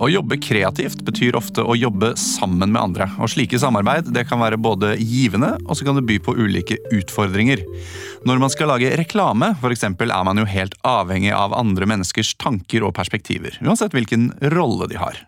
Å 0.00 0.08
jobbe 0.08 0.38
kreativt 0.40 1.02
betyr 1.04 1.36
ofte 1.36 1.60
å 1.60 1.74
jobbe 1.76 2.14
sammen 2.16 2.72
med 2.72 2.80
andre. 2.80 3.10
Og 3.20 3.28
Slike 3.28 3.58
samarbeid 3.60 4.06
det 4.14 4.24
kan 4.30 4.40
være 4.40 4.56
både 4.56 4.94
givende 4.96 5.52
og 5.66 5.76
så 5.76 5.84
kan 5.84 5.98
det 5.98 6.06
by 6.08 6.16
på 6.24 6.32
ulike 6.38 6.78
utfordringer. 6.96 7.60
Når 8.24 8.40
man 8.40 8.52
skal 8.52 8.72
lage 8.72 8.94
reklame, 8.96 9.52
eksempel, 9.68 10.12
er 10.12 10.24
man 10.24 10.40
jo 10.40 10.48
helt 10.48 10.76
avhengig 10.88 11.34
av 11.36 11.52
andre 11.56 11.88
menneskers 11.92 12.32
tanker 12.40 12.86
og 12.86 12.94
perspektiver. 12.96 13.58
Uansett 13.60 13.92
hvilken 13.96 14.30
rolle 14.56 14.88
de 14.88 14.96
har. 15.00 15.20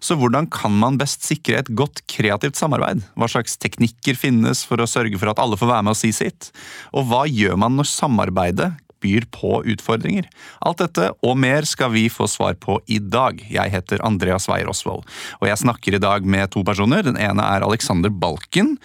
Så 0.00 0.16
hvordan 0.20 0.48
kan 0.52 0.76
man 0.76 0.98
best 1.00 1.24
sikre 1.24 1.62
et 1.62 1.72
godt 1.76 2.02
kreativt 2.08 2.60
samarbeid? 2.60 3.00
Hva 3.16 3.28
slags 3.32 3.56
teknikker 3.60 4.16
finnes 4.16 4.60
for 4.68 4.80
å 4.80 4.88
sørge 4.88 5.20
for 5.20 5.32
at 5.32 5.40
alle 5.40 5.56
får 5.60 5.72
være 5.72 5.88
med 5.88 5.96
og 5.96 6.00
si 6.00 6.12
sitt? 6.16 6.50
Og 6.92 7.08
hva 7.08 7.24
gjør 7.28 7.56
man 7.64 7.80
når 7.80 7.88
samarbeidet 7.92 8.72
byr 9.02 9.26
på 9.34 9.62
utfordringer. 9.72 10.28
Alt 10.64 10.82
dette 10.82 11.10
og 11.24 11.38
mer 11.40 11.66
skal 11.68 11.92
vi 11.94 12.06
få 12.12 12.28
svar 12.30 12.56
på 12.60 12.78
i 12.86 12.98
dag. 13.02 13.40
Jeg 13.50 13.72
heter 13.74 14.04
Andreas 14.06 14.48
Weier 14.50 14.70
Osvold, 14.70 15.06
og 15.40 15.46
jeg 15.48 15.62
snakker 15.62 15.96
i 15.96 16.02
dag 16.02 16.26
med 16.26 16.50
to 16.54 16.64
personer. 16.66 17.04
Den 17.06 17.18
ene 17.20 17.44
er 17.44 17.66
Alexander 17.66 18.12
Balken. 18.12 18.76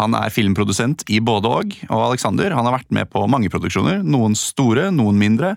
Han 0.00 0.16
er 0.16 0.32
filmprodusent 0.32 1.04
i 1.12 1.20
både 1.20 1.50
og. 1.50 1.76
Og 1.90 2.06
Alexander 2.10 2.54
han 2.56 2.68
har 2.68 2.78
vært 2.78 2.94
med 2.94 3.10
på 3.12 3.24
mange 3.30 3.50
produksjoner. 3.52 4.00
Noen 4.04 4.36
store, 4.38 4.88
noen 4.94 5.20
mindre. 5.20 5.54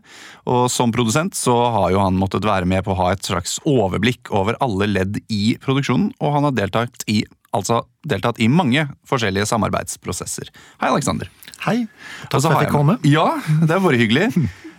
Og 0.49 0.67
som 0.71 0.93
produsent 0.95 1.37
så 1.37 1.55
har 1.75 1.93
jo 1.93 2.03
han 2.03 2.19
måttet 2.19 2.47
være 2.47 2.67
med 2.69 2.85
på 2.85 2.93
å 2.93 2.99
ha 3.03 3.13
et 3.13 3.25
slags 3.25 3.57
overblikk 3.67 4.31
over 4.35 4.59
alle 4.63 4.89
ledd 4.91 5.21
i 5.31 5.55
produksjonen, 5.63 6.11
og 6.19 6.37
han 6.37 6.49
har 6.49 6.55
deltatt 6.57 7.07
i 7.11 7.23
altså 7.55 7.83
deltatt 8.07 8.41
i 8.43 8.49
mange 8.51 8.85
forskjellige 9.09 9.47
samarbeidsprosesser. 9.49 10.51
Hei, 10.81 10.91
Alexander. 10.91 11.31
Hei. 11.65 11.81
Takk 12.29 12.39
for 12.41 12.51
at 12.51 12.65
jeg 12.65 12.67
fikk 12.67 12.75
komme. 12.75 12.99
Ja, 13.07 13.27
det 13.63 13.73
har 13.73 13.83
vært 13.83 14.03
hyggelig. 14.03 14.29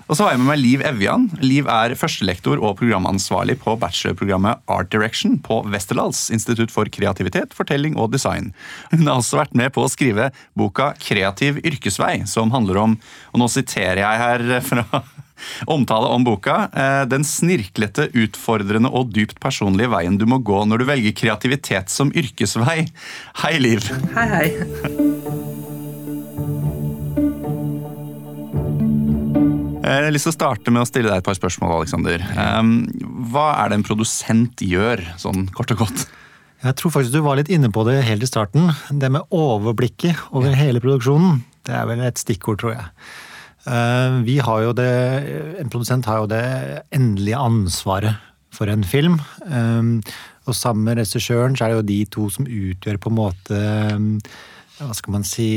Og 0.06 0.14
så 0.14 0.22
har 0.22 0.36
jeg 0.36 0.38
med 0.38 0.52
meg 0.52 0.60
Liv 0.60 0.82
Evjan. 0.86 1.24
Liv 1.42 1.66
er 1.70 1.96
førstelektor 1.98 2.60
og 2.62 2.76
programansvarlig 2.78 3.56
på 3.58 3.74
bachelorprogrammet 3.82 4.62
Art 4.70 4.92
Direction 4.92 5.34
på 5.42 5.64
Westerdals 5.72 6.28
institutt 6.34 6.70
for 6.70 6.86
kreativitet, 6.94 7.56
fortelling 7.58 7.96
og 7.98 8.12
design. 8.14 8.52
Hun 8.92 9.02
har 9.08 9.18
også 9.18 9.40
vært 9.40 9.56
med 9.58 9.74
på 9.74 9.82
å 9.82 9.90
skrive 9.90 10.30
boka 10.54 10.92
Kreativ 11.02 11.58
yrkesvei, 11.66 12.20
som 12.30 12.54
handler 12.54 12.78
om, 12.84 12.94
og 13.34 13.42
nå 13.42 13.50
siterer 13.50 14.04
jeg 14.04 14.22
her 14.22 14.46
fra 14.68 15.02
omtale 15.66 16.10
om 16.12 16.24
boka, 16.26 16.68
eh, 16.72 17.04
den 17.10 17.24
snirklete, 17.26 18.10
utfordrende 18.16 18.90
og 18.92 19.12
dypt 19.14 19.40
personlige 19.42 19.90
veien 19.92 20.18
du 20.18 20.26
må 20.28 20.40
gå 20.42 20.64
når 20.66 20.82
du 20.82 20.88
velger 20.88 21.16
kreativitet 21.16 21.92
som 21.92 22.12
yrkesvei. 22.12 22.86
Hei, 23.42 23.54
Liv. 23.58 23.86
Hei, 24.14 24.26
hei. 24.32 24.46
Jeg 29.86 30.02
har 30.02 30.10
lyst 30.10 30.26
til 30.26 30.32
å 30.32 30.34
starte 30.34 30.72
med 30.74 30.82
å 30.82 30.88
stille 30.88 31.10
deg 31.10 31.20
et 31.20 31.26
par 31.26 31.36
spørsmål. 31.38 31.76
Alexander. 31.78 32.22
Hva 33.30 33.46
er 33.62 33.70
det 33.70 33.78
en 33.78 33.86
produsent 33.86 34.62
gjør, 34.64 35.02
sånn 35.20 35.46
kort 35.54 35.70
og 35.76 35.84
godt? 35.84 36.08
Jeg 36.64 36.74
tror 36.80 36.92
faktisk 36.94 37.14
du 37.14 37.22
var 37.22 37.38
litt 37.38 37.52
inne 37.52 37.70
på 37.70 37.84
det 37.86 38.00
helt 38.06 38.24
i 38.24 38.28
starten. 38.28 38.70
Det 38.90 39.12
med 39.12 39.28
overblikket 39.34 40.32
over 40.34 40.56
hele 40.58 40.82
produksjonen, 40.82 41.42
det 41.68 41.76
er 41.78 41.86
vel 41.86 42.02
et 42.06 42.18
stikkord, 42.18 42.58
tror 42.62 42.74
jeg. 42.74 42.86
Uh, 43.66 44.22
vi 44.26 44.38
har 44.38 44.62
jo 44.62 44.72
det, 44.78 44.92
En 45.58 45.70
produsent 45.72 46.06
har 46.06 46.22
jo 46.22 46.30
det 46.30 46.46
endelige 46.94 47.40
ansvaret 47.40 48.22
for 48.54 48.70
en 48.70 48.84
film. 48.86 49.18
Um, 49.44 50.00
og 50.46 50.54
sammen 50.54 50.86
med 50.86 51.00
regissøren 51.00 51.56
så 51.58 51.66
er 51.66 51.74
det 51.74 51.78
jo 51.80 51.88
de 51.90 52.00
to 52.14 52.28
som 52.30 52.46
utgjør 52.46 53.00
på 53.02 53.10
en 53.10 53.18
måte 53.18 53.62
um, 53.96 54.12
Hva 54.78 54.94
skal 54.94 55.16
man 55.16 55.26
si 55.26 55.50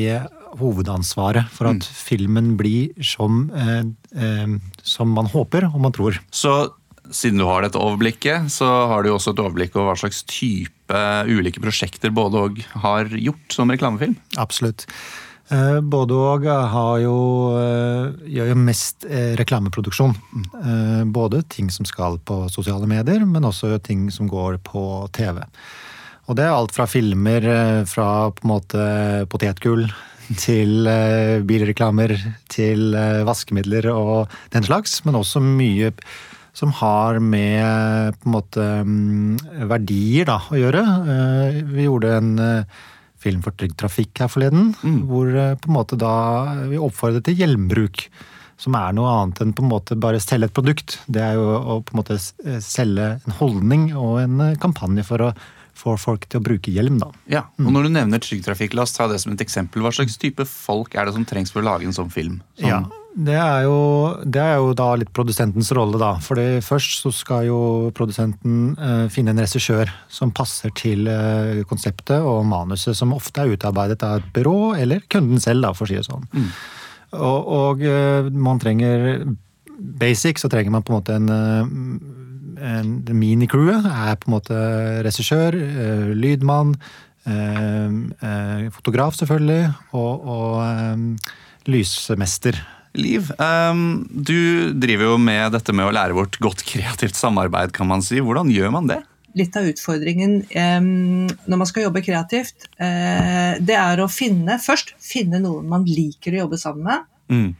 hovedansvaret 0.57 1.49
for 1.53 1.69
at 1.69 1.83
mm. 1.83 1.95
filmen 2.07 2.51
blir 2.59 2.93
som, 3.05 3.47
eh, 3.53 3.83
eh, 4.17 4.57
som 4.81 5.11
man 5.13 5.29
håper 5.29 5.67
og 5.69 5.79
man 5.83 5.95
tror. 5.95 6.17
Så 6.31 6.71
siden 7.11 7.41
du 7.41 7.45
har 7.45 7.65
dette 7.65 7.79
overblikket, 7.79 8.49
så 8.53 8.67
har 8.89 9.03
du 9.03 9.11
også 9.13 9.33
et 9.33 9.41
overblikk 9.41 9.77
over 9.77 9.91
hva 9.91 10.01
slags 10.03 10.23
type 10.29 10.99
ulike 11.29 11.61
prosjekter 11.61 12.13
både 12.13 12.43
og 12.45 12.61
har 12.83 13.09
gjort 13.13 13.55
som 13.55 13.71
reklamefilm? 13.73 14.17
Absolutt. 14.41 14.85
Eh, 15.49 15.79
både 15.81 16.13
og 16.13 16.45
eh, 16.45 18.09
gjør 18.35 18.51
jo 18.51 18.57
mest 18.61 19.05
eh, 19.09 19.33
reklameproduksjon. 19.39 20.13
Både 21.09 21.41
ting 21.49 21.71
som 21.73 21.87
skal 21.89 22.19
på 22.21 22.43
sosiale 22.53 22.85
medier, 22.89 23.25
men 23.25 23.47
også 23.47 23.79
ting 23.81 24.09
som 24.13 24.29
går 24.29 24.59
på 24.65 24.83
TV. 25.15 25.41
Og 26.29 26.37
det 26.37 26.45
er 26.45 26.53
alt 26.53 26.75
fra 26.75 26.85
filmer 26.85 27.45
fra 27.89 28.29
på 28.29 28.45
en 28.45 28.51
måte 28.51 28.83
potetgull 29.31 29.87
til 30.37 30.85
bilreklamer, 31.49 32.13
til 32.53 32.93
vaskemidler 33.25 33.87
og 33.89 34.35
den 34.53 34.67
slags, 34.67 34.99
men 35.07 35.17
også 35.17 35.41
mye 35.41 35.89
som 36.53 36.69
har 36.77 37.17
med 37.23 38.13
på 38.19 38.29
en 38.29 38.35
måte 38.35 38.67
mm, 38.85 39.65
verdier 39.71 40.29
da, 40.29 40.37
å 40.45 40.59
gjøre. 40.59 40.85
Vi 41.73 41.87
gjorde 41.87 42.13
en 42.19 42.31
film 43.23 43.43
for 43.45 43.55
Trygg 43.57 43.77
Trafikk 43.79 44.23
her 44.23 44.31
forleden, 44.31 44.73
mm. 44.81 44.99
hvor 45.09 45.31
på 45.59 45.71
en 45.71 45.75
måte 45.75 45.99
da 45.99 46.13
vi 46.69 46.81
oppfordret 46.81 47.27
til 47.27 47.39
hjelmbruk. 47.39 48.07
Som 48.59 48.75
er 48.75 48.91
noe 48.91 49.07
annet 49.07 49.39
enn 49.39 49.53
på 49.55 49.63
en 49.63 49.71
måte 49.71 49.95
bare 49.95 50.19
selge 50.19 50.49
et 50.49 50.55
produkt. 50.55 50.97
Det 51.07 51.21
er 51.23 51.37
jo 51.39 51.45
å 51.47 51.77
på 51.79 51.95
en 51.95 52.01
måte 52.01 52.17
selge 52.19 53.13
en 53.15 53.35
holdning 53.37 53.85
og 53.95 54.17
en 54.19 54.41
kampanje 54.59 55.05
for 55.07 55.29
å 55.29 55.33
få 55.79 55.95
folk 55.99 56.27
til 56.27 56.41
å 56.41 56.45
bruke 56.45 56.73
hjelm. 56.73 56.99
da. 56.99 57.09
Ja, 57.31 57.45
og 57.61 57.71
Når 57.71 57.87
du 57.87 57.93
nevner 57.95 58.19
Trygg 58.23 58.43
Trafikk, 58.45 58.75
la 58.75 58.83
oss 58.83 58.95
ta 58.95 59.07
det 59.07 59.21
som 59.23 59.31
et 59.31 59.43
eksempel. 59.43 59.83
Hva 59.85 59.93
slags 59.95 60.19
type 60.19 60.45
folk 60.49 60.95
er 60.95 61.07
det 61.07 61.15
som 61.15 61.27
trengs 61.27 61.53
for 61.53 61.63
å 61.63 61.69
lage 61.69 61.87
en 61.87 61.95
sånn 61.95 62.11
film? 62.11 62.41
Som 62.59 62.67
ja, 62.67 62.81
det 63.19 63.35
er, 63.35 63.65
jo, 63.67 63.79
det 64.23 64.39
er, 64.39 64.53
jo, 64.61 64.71
da 64.77 64.93
litt 64.95 65.11
produsentens 65.15 65.73
rolle, 65.75 65.99
da. 65.99 66.13
For 66.23 66.39
først 66.63 67.03
så 67.03 67.11
skal 67.15 67.49
jo 67.49 67.59
produsenten 67.95 68.77
eh, 68.79 69.05
finne 69.11 69.33
en 69.33 69.41
regissør 69.43 69.91
som 70.07 70.31
passer 70.35 70.71
til 70.77 71.09
eh, 71.11 71.65
konseptet 71.67 72.23
og 72.23 72.45
manuset, 72.47 72.95
som 72.95 73.15
ofte 73.15 73.43
er 73.43 73.57
utarbeidet 73.57 73.99
av 74.07 74.21
et 74.21 74.31
byrå 74.35 74.73
eller 74.79 75.03
kunden 75.11 75.43
selv, 75.43 75.67
da, 75.67 75.73
for 75.75 75.87
å 75.87 75.91
si 75.91 75.99
det 75.99 76.07
sånn. 76.07 76.29
Mm. 76.31 76.47
Og, 77.19 77.51
og 77.59 77.85
eh, 77.89 78.31
man 78.31 78.61
trenger 78.61 79.27
Basic 79.79 80.39
så 80.41 80.49
trenger 80.51 80.73
man 80.73 80.83
på 80.83 80.91
en 80.91 80.97
måte 80.99 81.15
en 82.59 82.89
minicrewet 83.15 83.85
er 83.87 84.17
på 84.19 84.27
en 84.27 84.35
måte 84.35 84.57
regissør, 85.05 85.55
eh, 85.55 86.09
lydmann, 86.15 86.75
eh, 87.25 87.87
eh, 88.29 88.69
fotograf 88.75 89.15
selvfølgelig, 89.15 89.73
og, 89.93 90.27
og 90.27 91.69
lysmester. 91.69 92.59
Liv, 92.97 93.29
du 94.09 94.39
driver 94.73 95.11
jo 95.11 95.17
med 95.21 95.53
dette 95.53 95.75
med 95.77 95.85
å 95.85 95.93
lære 95.93 96.15
bort 96.17 96.39
godt 96.41 96.63
kreativt 96.65 97.15
samarbeid, 97.15 97.71
kan 97.75 97.87
man 97.89 98.01
si. 98.05 98.17
Hvordan 98.23 98.49
gjør 98.49 98.73
man 98.73 98.89
det? 98.89 98.97
Litt 99.37 99.55
av 99.59 99.67
utfordringen 99.69 100.39
når 100.49 101.59
man 101.61 101.69
skal 101.69 101.85
jobbe 101.85 102.01
kreativt, 102.01 102.65
det 102.79 103.77
er 103.77 104.01
å 104.01 104.09
finne 104.09 104.57
først 104.63 104.95
finne 104.97 105.37
noen 105.43 105.69
man 105.69 105.85
liker 105.85 106.33
å 106.33 106.41
jobbe 106.47 106.59
sammen 106.59 106.89
med. 106.89 107.05
Mm. 107.29 107.51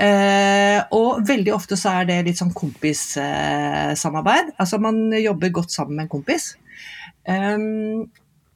Uh, 0.00 0.80
og 0.96 1.26
veldig 1.28 1.52
ofte 1.52 1.76
så 1.76 1.90
er 1.98 2.06
det 2.08 2.22
litt 2.24 2.38
sånn 2.40 2.54
kompissamarbeid. 2.56 4.46
Uh, 4.48 4.54
altså 4.62 4.78
man 4.80 5.12
jobber 5.12 5.52
godt 5.58 5.74
sammen 5.74 5.98
med 5.98 6.04
en 6.06 6.14
kompis. 6.14 6.56
Um, 7.28 8.08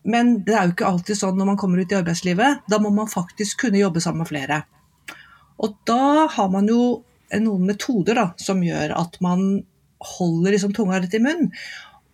men 0.09 0.45
det 0.47 0.55
er 0.57 0.65
jo 0.65 0.73
ikke 0.73 0.89
alltid 0.89 1.17
sånn 1.19 1.37
når 1.37 1.47
man 1.51 1.59
kommer 1.61 1.81
ut 1.81 1.93
i 1.93 1.99
arbeidslivet. 1.99 2.65
Da 2.71 2.77
må 2.81 2.89
man 2.97 3.13
faktisk 3.13 3.61
kunne 3.67 3.83
jobbe 3.83 4.01
sammen 4.05 4.21
med 4.25 4.31
flere. 4.33 4.57
Og 5.63 5.77
da 5.89 6.27
har 6.33 6.51
man 6.53 6.69
jo 6.71 7.05
noen 7.35 7.67
metoder 7.69 8.19
da, 8.19 8.27
som 8.41 8.63
gjør 8.65 8.95
at 8.99 9.19
man 9.25 9.65
holder 10.05 10.55
liksom 10.55 10.75
tunga 10.77 11.01
litt 11.03 11.15
i 11.17 11.23
munnen. 11.23 11.53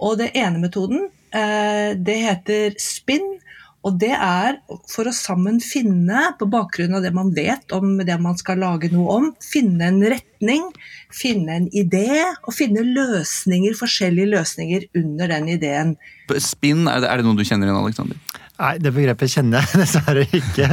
Og 0.00 0.16
det 0.20 0.32
ene 0.38 0.62
metoden, 0.62 1.08
eh, 1.36 1.96
det 1.96 2.18
heter 2.24 2.76
spinn. 2.80 3.36
Og 3.80 3.96
det 3.96 4.12
er 4.12 4.58
for 4.92 5.08
å 5.08 5.12
sammen 5.16 5.56
finne, 5.64 6.26
på 6.36 6.48
bakgrunn 6.52 6.98
av 6.98 7.04
det 7.04 7.14
man 7.16 7.30
vet 7.32 7.72
om 7.72 7.94
det 8.04 8.16
man 8.20 8.36
skal 8.36 8.60
lage 8.60 8.90
noe 8.92 9.14
om, 9.16 9.30
finne 9.40 9.88
en 9.88 10.02
retning, 10.04 10.66
finne 11.08 11.56
en 11.62 11.68
idé 11.72 12.20
og 12.44 12.52
finne 12.52 12.84
løsninger, 12.84 13.72
forskjellige 13.78 14.34
løsninger 14.34 14.84
under 15.00 15.32
den 15.32 15.48
ideen. 15.56 15.94
Spinn, 16.36 16.84
er 16.92 17.00
det, 17.00 17.08
er 17.08 17.20
det 17.20 17.28
noe 17.28 17.40
du 17.40 17.46
kjenner 17.46 17.70
igjen, 17.70 17.80
Alexander? 17.80 18.20
Nei, 18.60 18.74
det 18.82 18.92
begrepet 18.92 19.32
kjenner 19.32 19.64
jeg 19.64 19.80
dessverre 19.82 20.26
ikke. 20.36 20.68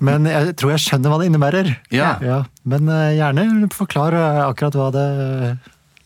Men 0.00 0.28
jeg 0.30 0.54
tror 0.60 0.74
jeg 0.74 0.84
skjønner 0.86 1.12
hva 1.12 1.20
det 1.20 1.30
innebærer. 1.30 1.74
Ja. 1.92 2.14
ja. 2.24 2.38
Men 2.68 2.88
eh, 2.88 3.16
gjerne 3.18 3.68
forklar 3.74 4.16
akkurat 4.46 4.78
hva 4.80 4.92
det 4.94 5.08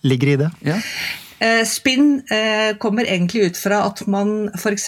ligger 0.05 0.35
i 0.35 0.41
det. 0.45 0.51
Ja. 0.67 0.81
Eh, 1.45 1.65
spinn 1.67 2.23
eh, 2.33 2.77
kommer 2.81 3.05
egentlig 3.05 3.49
ut 3.51 3.59
fra 3.59 3.83
at 3.89 4.05
man 4.09 4.53
f.eks. 4.55 4.87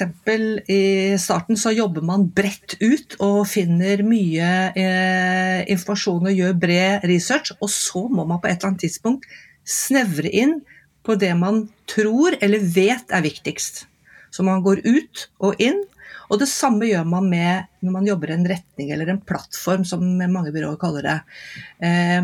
i 0.73 1.17
starten 1.21 1.59
så 1.59 1.73
jobber 1.75 2.05
man 2.07 2.29
bredt 2.33 2.79
ut 2.81 3.17
og 3.19 3.43
finner 3.51 4.01
mye 4.07 4.53
eh, 4.79 5.67
informasjon 5.73 6.31
og 6.31 6.39
gjør 6.39 6.55
bred 6.63 7.05
research, 7.11 7.53
og 7.61 7.73
så 7.73 8.07
må 8.07 8.25
man 8.25 8.41
på 8.41 8.49
et 8.49 8.57
eller 8.57 8.73
annet 8.73 8.87
tidspunkt 8.87 9.27
snevre 9.67 10.31
inn 10.31 10.61
på 11.07 11.19
det 11.19 11.35
man 11.39 11.67
tror 11.91 12.39
eller 12.41 12.63
vet 12.63 13.13
er 13.13 13.27
viktigst. 13.27 13.85
Så 14.31 14.47
man 14.47 14.63
går 14.65 14.85
ut 14.87 15.27
og 15.43 15.61
inn. 15.63 15.83
Og 16.31 16.41
det 16.41 16.49
samme 16.51 16.89
gjør 16.89 17.07
man 17.09 17.29
med 17.31 17.71
når 17.87 17.95
man 17.95 18.09
jobber 18.09 18.33
i 18.33 18.37
en 18.37 18.49
retning 18.51 18.91
eller 18.95 19.13
en 19.13 19.23
plattform, 19.23 19.85
som 19.87 20.03
mange 20.03 20.53
byråer 20.55 20.79
kaller 20.81 21.07
det. 21.07 21.17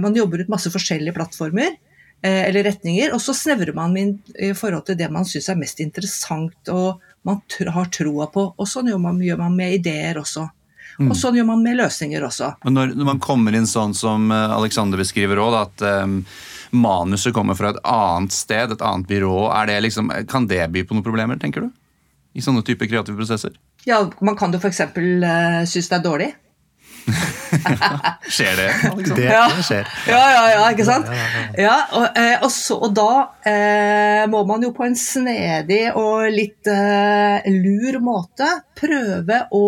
man 0.02 0.16
jobber 0.16 0.42
ut 0.42 0.50
masse 0.50 0.70
forskjellige 0.74 1.14
plattformer. 1.14 1.76
eh, 2.22 2.48
eller 2.48 2.64
retninger, 2.64 3.12
og 3.14 3.22
så 3.22 3.34
snevrer 3.34 3.74
man 3.76 3.96
inn 3.98 4.16
i 4.38 4.52
forhold 4.54 4.86
til 4.86 4.98
det 4.98 5.10
man 5.12 5.26
syns 5.28 5.50
er 5.50 5.58
mest 5.60 5.82
interessant 5.82 6.70
og 6.72 7.02
man 7.26 7.42
har 7.74 7.90
troa 7.94 8.28
på. 8.32 8.48
Og 8.56 8.68
sånn 8.68 8.90
gjør 8.90 9.02
man, 9.02 9.20
gjør 9.22 9.40
man 9.42 9.56
med 9.58 9.78
ideer 9.80 10.18
også. 10.22 10.48
Mm. 11.00 11.08
Og 11.10 11.16
sånn 11.16 11.38
gjør 11.38 11.46
man 11.48 11.62
med 11.64 11.78
løsninger 11.80 12.24
også. 12.26 12.54
Men 12.66 12.76
når, 12.76 12.96
når 12.98 13.08
man 13.14 13.20
kommer 13.22 13.54
inn 13.56 13.68
sånn 13.68 13.94
som 13.96 14.30
eh, 14.30 14.56
Alexander 14.56 15.00
beskriver 15.00 15.40
òg, 15.42 15.58
at 15.62 15.86
um, 16.04 16.20
manuset 16.74 17.34
kommer 17.34 17.58
fra 17.58 17.72
et 17.72 17.80
annet 17.88 18.34
sted, 18.34 18.74
et 18.74 18.84
annet 18.84 19.08
byrå, 19.08 19.46
det 19.70 19.78
liksom, 19.86 20.12
kan 20.30 20.48
det 20.50 20.66
by 20.74 20.84
på 20.86 20.98
noen 20.98 21.06
problemer, 21.06 21.40
tenker 21.40 21.66
du? 21.66 21.70
I 22.32 22.44
sånne 22.44 22.64
typer 22.64 22.88
kreative 22.88 23.18
prosesser? 23.18 23.56
Ja, 23.84 24.00
man 24.24 24.38
kan 24.38 24.54
jo 24.54 24.60
f.eks. 24.62 24.80
Uh, 24.94 25.62
synes 25.68 25.90
det 25.90 25.98
er 25.98 26.06
dårlig. 26.06 26.30
skjer 28.28 28.56
det? 28.56 28.68
Liksom? 28.96 29.16
Det, 29.16 29.28
det, 29.56 29.64
skjer. 29.66 29.88
Ja, 30.08 30.22
ja, 30.32 30.42
ja, 30.54 30.64
ikke 30.72 30.86
sant? 30.86 31.10
Ja, 31.58 31.76
og, 31.98 32.06
eh, 32.18 32.36
og, 32.38 32.50
så, 32.54 32.78
og 32.86 32.94
da 32.96 33.10
eh, 33.48 34.24
må 34.30 34.44
man 34.48 34.64
jo 34.64 34.72
på 34.76 34.86
en 34.86 34.96
snedig 34.98 35.84
og 35.98 36.28
litt 36.32 36.70
eh, 36.70 37.48
lur 37.52 38.00
måte 38.04 38.48
prøve 38.78 39.44
å 39.52 39.66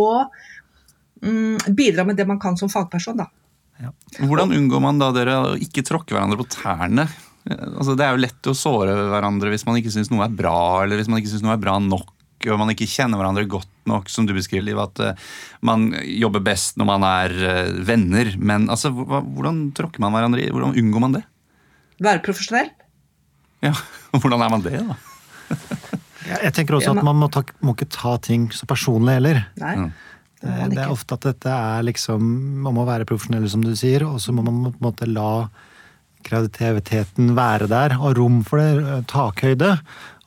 mm, 1.25 1.75
bidra 1.75 2.07
med 2.07 2.21
det 2.21 2.29
man 2.29 2.41
kan 2.43 2.59
som 2.61 2.73
fagperson, 2.73 3.21
da. 3.21 3.29
Ja. 3.83 3.91
Hvordan 4.23 4.55
unngår 4.55 4.83
man 4.83 5.01
da 5.03 5.11
dere 5.15 5.39
å 5.43 5.55
ikke 5.59 5.83
tråkke 5.87 6.15
hverandre 6.15 6.39
på 6.39 6.51
tærne? 6.53 7.09
Altså, 7.45 7.97
det 7.99 8.07
er 8.07 8.15
jo 8.15 8.23
lett 8.23 8.49
å 8.49 8.55
såre 8.57 8.95
hverandre 9.11 9.51
hvis 9.53 9.67
man 9.69 9.77
ikke 9.77 9.93
syns 9.93 10.09
noe 10.13 10.25
er 10.25 10.37
bra, 10.37 10.85
eller 10.85 11.01
hvis 11.01 11.11
man 11.11 11.21
ikke 11.21 11.35
syns 11.35 11.43
noe 11.45 11.57
er 11.57 11.65
bra 11.65 11.75
nok 11.83 12.14
og 12.53 12.61
man 12.61 12.73
ikke 12.75 12.89
kjenner 12.91 13.21
hverandre 13.21 13.47
godt 13.51 13.71
nok, 13.89 14.09
som 14.13 14.29
du 14.29 14.35
beskriver, 14.37 14.67
Liv, 14.67 14.81
at 14.81 15.03
uh, 15.03 15.35
man 15.65 15.91
jobber 16.05 16.45
best 16.45 16.79
når 16.81 16.89
man 16.89 17.07
er 17.09 17.35
uh, 17.35 17.75
venner. 17.87 18.33
Men 18.39 18.69
altså, 18.73 18.93
hvordan 18.95 19.67
tråkker 19.77 20.05
man 20.05 20.15
hverandre 20.17 20.45
i? 20.45 20.51
Hvordan 20.53 20.77
unngår 20.81 21.05
man 21.05 21.19
det? 21.19 21.25
Være 22.05 22.25
profesjonell. 22.25 22.73
Ja, 23.65 23.75
Hvordan 24.21 24.43
er 24.45 24.53
man 24.53 24.65
det, 24.65 24.81
da? 24.81 24.97
jeg 26.45 26.55
tenker 26.57 26.79
også 26.79 26.95
at 26.95 27.05
man 27.05 27.19
må, 27.21 27.29
ta, 27.33 27.45
må 27.65 27.75
ikke 27.77 27.91
ta 27.93 28.17
ting 28.23 28.49
så 28.55 28.69
personlig 28.69 29.19
heller. 29.19 29.45
Nei. 29.61 29.77
Det, 30.45 30.55
det, 30.75 30.81
er 30.83 30.93
ofte 30.93 31.17
at 31.17 31.25
dette 31.25 31.49
er 31.49 31.85
liksom 31.87 32.25
Man 32.67 32.75
må 32.77 32.83
være 32.85 33.07
profesjonell, 33.09 33.47
som 33.49 33.63
du 33.65 33.71
sier, 33.79 34.05
og 34.05 34.19
så 34.21 34.35
må 34.35 34.45
man 34.45 34.67
på 34.67 34.77
en 34.77 34.85
måte 34.85 35.09
la 35.09 35.47
kreativiteten 36.25 37.35
være 37.37 37.69
der, 37.69 37.97
og 38.01 38.19
rom 38.19 38.43
for 38.47 38.61
det, 38.61 39.05
takhøyde. 39.13 39.75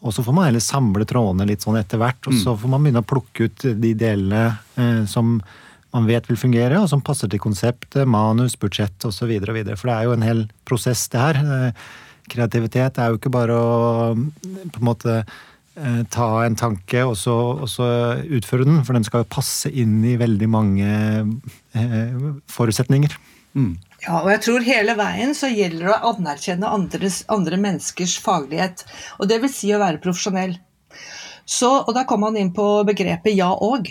Og 0.05 0.13
så 0.13 0.23
får 0.23 0.35
man 0.35 0.45
heller 0.45 0.61
samle 0.61 1.07
trådene 1.09 1.47
litt 1.49 1.63
sånn 1.65 1.79
etter 1.79 2.01
hvert, 2.01 2.19
og 2.29 2.35
så 2.38 2.53
mm. 2.53 2.59
får 2.61 2.73
man 2.73 2.83
begynne 2.85 3.01
å 3.01 3.07
plukke 3.07 3.47
ut 3.47 3.65
de 3.81 3.94
delene 3.97 4.44
eh, 4.77 5.01
som 5.09 5.39
man 5.95 6.05
vet 6.05 6.27
vil 6.29 6.38
fungere, 6.38 6.77
og 6.81 6.89
som 6.91 7.01
passer 7.01 7.31
til 7.31 7.41
konseptet, 7.41 8.03
manus, 8.09 8.57
budsjett 8.59 9.07
osv. 9.07 9.31
For 9.39 9.89
det 9.89 9.95
er 9.95 10.05
jo 10.05 10.13
en 10.13 10.25
hel 10.25 10.45
prosess, 10.67 11.07
det 11.13 11.23
her. 11.23 11.41
Eh, 11.41 11.85
kreativitet 12.27 12.99
er 12.99 13.11
jo 13.11 13.19
ikke 13.21 13.33
bare 13.33 13.55
å 13.55 14.15
på 14.17 14.81
en 14.81 14.85
måte 14.85 15.15
eh, 15.21 16.01
ta 16.13 16.27
en 16.44 16.57
tanke 16.59 17.05
og 17.07 17.15
så, 17.19 17.35
og 17.55 17.69
så, 17.71 17.88
utføre 18.38 18.67
den, 18.67 18.83
for 18.85 18.97
den 18.97 19.07
skal 19.07 19.23
jo 19.23 19.31
passe 19.38 19.71
inn 19.71 20.01
i 20.05 20.17
veldig 20.19 20.49
mange 20.51 20.91
eh, 21.73 22.17
forutsetninger. 22.51 23.15
Mm. 23.57 23.77
Ja, 24.07 24.21
og 24.21 24.30
jeg 24.31 24.39
tror 24.45 24.63
hele 24.63 24.95
veien 24.95 25.33
så 25.36 25.50
gjelder 25.51 25.89
det 25.89 25.95
å 25.98 26.12
anerkjenne 26.13 26.69
andres, 26.71 27.21
andre 27.31 27.59
menneskers 27.59 28.15
faglighet. 28.24 28.86
Og 29.19 29.27
det 29.27 29.42
vil 29.44 29.51
si 29.51 29.74
å 29.75 29.81
være 29.81 30.00
profesjonell. 30.04 30.56
Så, 31.48 31.69
og 31.81 31.92
da 31.95 32.06
kom 32.07 32.24
han 32.27 32.38
inn 32.39 32.54
på 32.56 32.65
begrepet 32.88 33.36
ja 33.36 33.50
og. 33.51 33.89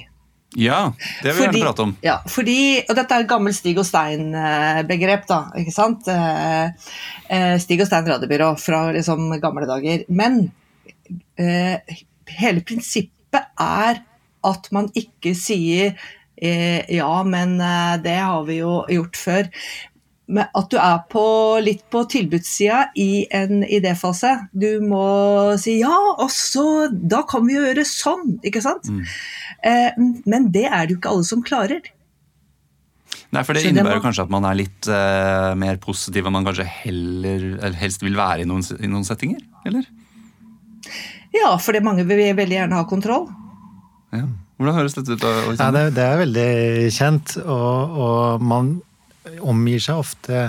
Ja, 0.57 0.81
det 1.21 1.35
vil 1.35 1.43
jeg 1.43 1.51
gjerne 1.51 1.65
prate 1.67 1.85
om. 1.85 1.93
Ja, 2.05 2.17
fordi, 2.33 2.59
og 2.87 2.97
dette 2.97 3.13
er 3.13 3.25
et 3.25 3.29
gammelt 3.29 3.59
Stig 3.59 3.77
og 3.81 3.85
Stein-begrep, 3.85 5.27
da. 5.29 5.41
ikke 5.61 5.75
sant? 5.75 6.09
Eh, 6.09 6.93
eh, 7.29 7.57
Stig 7.61 7.83
og 7.85 7.91
Stein 7.91 8.09
radiobyrå 8.09 8.55
fra 8.61 8.87
liksom 8.97 9.35
gamle 9.43 9.69
dager. 9.69 10.07
Men 10.09 10.47
eh, 11.37 11.99
hele 12.39 12.65
prinsippet 12.65 13.53
er 13.61 14.01
at 14.47 14.71
man 14.73 14.89
ikke 14.97 15.35
sier 15.37 15.99
ja, 16.37 17.13
men 17.25 17.55
det 18.05 18.19
har 18.21 18.43
vi 18.45 18.59
jo 18.59 18.83
gjort 18.93 19.17
før 19.17 19.47
at 20.27 20.71
du 20.73 20.77
er 20.81 21.03
på, 21.11 21.25
litt 21.63 21.85
på 21.93 22.03
tilbudssida 22.11 22.89
i 22.99 23.27
en 23.31 23.63
idéfase. 23.63 24.33
Du 24.51 24.83
må 24.83 25.55
si 25.63 25.79
ja, 25.79 25.95
og 26.17 26.31
så 26.35 26.89
Da 26.91 27.23
kan 27.29 27.47
vi 27.47 27.55
gjøre 27.55 27.85
sånn, 27.87 28.39
ikke 28.47 28.63
sant? 28.65 28.89
Mm. 28.91 29.05
Eh, 29.71 30.01
men 30.27 30.51
det 30.55 30.67
er 30.67 30.87
det 30.87 30.97
jo 30.97 31.01
ikke 31.01 31.13
alle 31.15 31.29
som 31.29 31.45
klarer. 31.47 31.93
Nei, 33.35 33.43
for 33.47 33.55
Det 33.55 33.63
så 33.63 33.71
innebærer 33.71 33.99
det 33.99 34.03
må... 34.03 34.07
kanskje 34.07 34.25
at 34.27 34.33
man 34.35 34.47
er 34.49 34.59
litt 34.59 34.89
eh, 34.91 35.53
mer 35.59 35.79
positiv 35.83 36.27
enn 36.27 36.35
man 36.35 36.47
kanskje 36.47 36.67
heller, 36.67 37.47
eller 37.61 37.79
helst 37.79 38.03
vil 38.03 38.19
være 38.19 38.43
i 38.43 38.49
noen, 38.51 38.67
i 38.81 38.91
noen 38.91 39.07
settinger? 39.07 39.43
eller? 39.67 39.87
Ja, 41.35 41.55
fordi 41.61 41.83
mange 41.85 42.07
vil 42.07 42.23
veldig 42.39 42.61
gjerne 42.61 42.79
ha 42.79 42.87
kontroll. 42.89 43.29
Ja. 44.15 44.27
Hvordan 44.57 44.77
høres 44.79 44.95
dette 44.97 45.17
ut? 45.19 45.25
Ja, 45.59 45.69
det, 45.75 45.83
det, 45.99 46.05
er 46.05 46.21
veldig 46.23 46.93
kjent, 46.95 47.35
og, 47.45 47.99
og 48.01 48.45
man 48.47 48.79
omgir 49.41 49.83
seg 49.83 50.03
ofte 50.03 50.43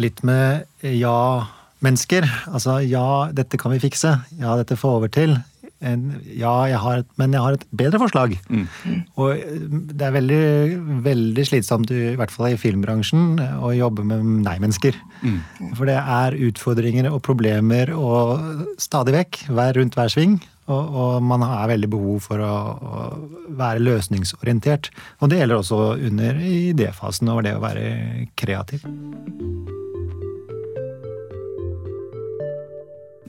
litt 0.00 0.22
med 0.26 0.64
ja-mennesker. 0.82 2.26
Altså 2.50 2.80
ja, 2.82 3.30
dette 3.34 3.60
kan 3.60 3.74
vi 3.74 3.82
fikse. 3.82 4.16
Ja, 4.40 4.56
dette 4.60 4.78
får 4.78 5.04
vi 5.06 5.12
til. 5.20 5.36
Ja, 5.84 6.52
jeg 6.70 6.78
har 6.80 7.02
et, 7.02 7.08
men 7.20 7.34
jeg 7.36 7.44
har 7.44 7.56
et 7.58 7.64
bedre 7.76 7.98
forslag. 8.00 8.38
Mm. 8.48 8.64
Og 9.20 9.42
det 9.92 10.06
er 10.06 10.14
veldig, 10.14 10.44
veldig 11.04 11.44
slitsomt, 11.44 11.92
i 11.92 12.14
hvert 12.16 12.32
fall 12.32 12.54
i 12.54 12.60
filmbransjen, 12.60 13.36
å 13.60 13.74
jobbe 13.76 14.06
med 14.08 14.24
nei-mennesker. 14.46 14.96
Mm. 15.20 15.38
For 15.76 15.90
det 15.90 15.98
er 16.00 16.38
utfordringer 16.48 17.10
og 17.12 17.20
problemer 17.26 17.92
og 17.92 18.64
stadig 18.80 19.18
vekk, 19.18 19.42
hver 19.52 19.76
rundt 19.76 19.98
hver 19.98 20.12
sving. 20.14 20.38
Og, 20.64 20.96
og, 20.96 21.22
man 21.24 21.44
har 21.44 21.68
veldig 21.68 21.90
behov 21.92 22.24
for 22.24 22.40
å, 22.40 22.54
å, 22.72 23.04
være 23.52 23.82
løsningsorientert. 23.84 24.88
Og 25.20 25.28
det 25.28 25.42
gjelder 25.42 25.60
også 25.60 25.80
under 26.08 26.40
idéfasen 26.40 27.28
over 27.32 27.44
det 27.44 27.56
å 27.58 27.62
være 27.64 27.86
kreativ. 28.40 28.86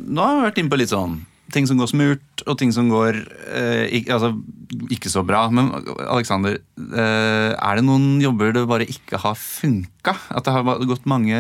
Nå 0.05 0.21
har 0.23 0.37
vi 0.37 0.45
vært 0.45 0.61
inne 0.61 0.71
på 0.71 0.79
litt 0.79 0.93
sånn 0.93 1.23
ting 1.53 1.67
som 1.69 1.79
går 1.79 1.89
smurt, 1.91 2.43
og 2.49 2.57
ting 2.59 2.71
som 2.75 2.89
går 2.91 3.17
eh, 3.53 3.85
ikke, 3.99 4.17
altså, 4.17 4.31
ikke 4.91 5.11
så 5.11 5.23
bra. 5.27 5.45
Men 5.53 5.71
Alexander, 6.03 6.57
eh, 6.81 7.51
er 7.53 7.77
det 7.77 7.85
noen 7.85 8.19
jobber 8.23 8.55
det 8.55 8.65
bare 8.69 8.87
ikke 8.91 9.21
har 9.21 9.37
funka? 9.39 10.15
At 10.35 10.47
det 10.47 10.55
har 10.55 10.85
gått 10.89 11.07
mange, 11.09 11.39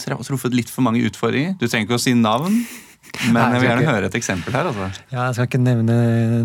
truffet 0.00 0.56
litt 0.56 0.72
for 0.72 0.86
mange 0.86 1.02
utfordringer? 1.08 1.58
Du 1.58 1.66
trenger 1.66 1.88
ikke 1.88 1.98
å 1.98 2.04
si 2.06 2.14
navn. 2.16 2.62
Men 3.32 3.54
jeg 3.54 3.62
vil 3.62 3.68
gjerne 3.68 3.88
høre 3.88 4.10
et 4.10 4.18
eksempel 4.18 4.54
her. 4.56 4.68
Altså. 4.70 4.88
Ja, 5.12 5.24
jeg 5.26 5.36
skal 5.36 5.48
ikke 5.48 5.62
nevne 5.62 5.96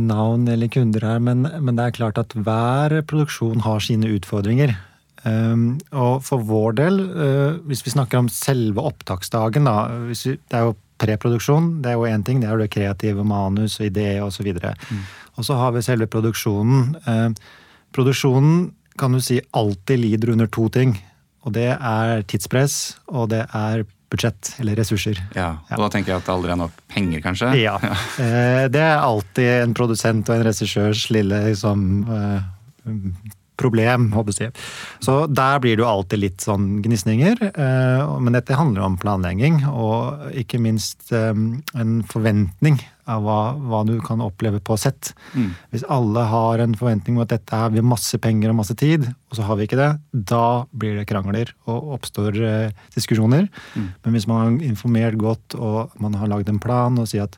navn 0.04 0.48
eller 0.50 0.72
kunder 0.74 1.06
her, 1.08 1.22
men, 1.24 1.46
men, 1.46 1.76
det 1.78 1.86
er 1.86 1.98
klart 2.00 2.22
at 2.22 2.34
hver 2.34 2.98
produksjon 3.10 3.64
har 3.66 3.84
sine 3.84 4.12
utfordringer. 4.16 4.76
Um, 5.24 5.78
og 5.96 6.24
for 6.28 6.44
vår 6.44 6.76
del, 6.82 7.00
uh, 7.14 7.60
hvis 7.70 7.86
vi 7.86 7.94
snakker 7.94 8.20
om 8.20 8.32
selve 8.32 8.84
opptaksdagen, 8.84 9.70
da, 9.70 9.88
vi, 10.10 10.18
det 10.36 10.60
er 10.60 10.68
jo 10.68 10.76
preproduksjon, 11.04 11.70
det 11.84 11.94
er 11.94 12.00
jo 12.00 12.10
én 12.10 12.26
ting, 12.28 12.42
det 12.42 12.50
er 12.50 12.58
jo 12.58 12.64
det 12.64 12.72
kreative 12.74 13.24
manus 13.28 13.80
og 13.80 13.88
idé 13.88 14.18
osv. 14.24 14.50
Mm. 14.52 15.04
Og 15.40 15.48
så 15.48 15.58
har 15.60 15.72
vi 15.76 15.86
selve 15.86 16.10
produksjonen. 16.12 16.98
Uh, 17.08 17.32
produksjonen 17.96 18.72
kan 19.00 19.16
du 19.16 19.22
si 19.24 19.40
alltid 19.58 20.04
lider 20.04 20.34
under 20.36 20.52
to 20.52 20.68
ting. 20.74 20.98
Og 21.44 21.56
det 21.56 21.72
er 21.76 22.24
tidspress, 22.28 22.98
og 23.12 23.32
det 23.34 23.44
er 23.52 23.84
budsjett 24.14 24.54
eller 24.62 24.78
ressurser. 24.78 25.18
Ja, 25.34 25.50
og 25.58 25.74
ja. 25.74 25.80
Da 25.82 25.90
tenker 25.94 26.14
jeg 26.14 26.22
at 26.22 26.28
det 26.28 26.34
aldri 26.36 26.54
er 26.54 26.60
nok 26.62 26.82
penger, 26.94 27.24
kanskje? 27.26 27.54
Ja. 27.62 27.78
ja. 27.90 27.94
Eh, 28.22 28.66
det 28.74 28.84
er 28.84 29.02
alltid 29.02 29.54
en 29.64 29.78
produsent 29.78 30.30
og 30.30 30.38
en 30.38 30.46
regissørs 30.48 31.08
lille 31.14 31.42
liksom, 31.50 31.86
problem, 33.60 34.12
håper 34.16 34.40
jeg. 34.40 34.54
Så 35.04 35.24
der 35.30 35.60
blir 35.64 35.78
det 35.78 35.84
jo 35.84 35.90
alltid 35.90 36.22
litt 36.22 36.44
sånn 36.44 36.82
gnisninger. 36.84 37.44
Eh, 37.52 38.16
men 38.24 38.38
dette 38.38 38.58
handler 38.58 38.88
om 38.88 38.98
planlegging, 39.02 39.64
og 39.70 40.34
ikke 40.40 40.62
minst 40.62 41.12
en 41.14 42.02
forventning 42.10 42.82
av 43.10 43.24
hva, 43.26 43.40
hva 43.60 43.82
du 43.88 43.98
kan 44.04 44.22
oppleve 44.24 44.62
på 44.64 44.78
sett. 44.80 45.12
Mm. 45.36 45.50
Hvis 45.74 45.84
alle 45.92 46.24
har 46.32 46.64
en 46.64 46.76
forventning 46.80 47.18
om 47.18 47.26
at 47.26 47.34
dette 47.34 47.58
her 47.58 47.74
vi 47.74 47.84
masse 47.84 48.18
penger 48.24 48.54
og 48.54 48.60
masse 48.62 48.76
tid, 48.80 49.06
og 49.30 49.38
så 49.38 49.48
har 49.48 49.60
vi 49.60 49.68
ikke 49.68 49.80
det, 49.80 49.92
da 50.14 50.64
blir 50.72 50.96
det 51.00 51.08
krangler 51.10 51.52
og 51.68 51.98
oppstår 51.98 52.40
eh, 52.40 52.86
diskusjoner. 52.96 53.50
Mm. 53.76 53.90
Men 54.06 54.16
hvis 54.16 54.30
man 54.30 54.42
har 54.42 54.70
informert 54.72 55.20
godt 55.20 55.58
og 55.60 55.94
man 56.04 56.16
har 56.20 56.32
lagd 56.32 56.52
en 56.52 56.64
plan 56.64 57.00
og 57.00 57.10
sier 57.12 57.28
at 57.28 57.38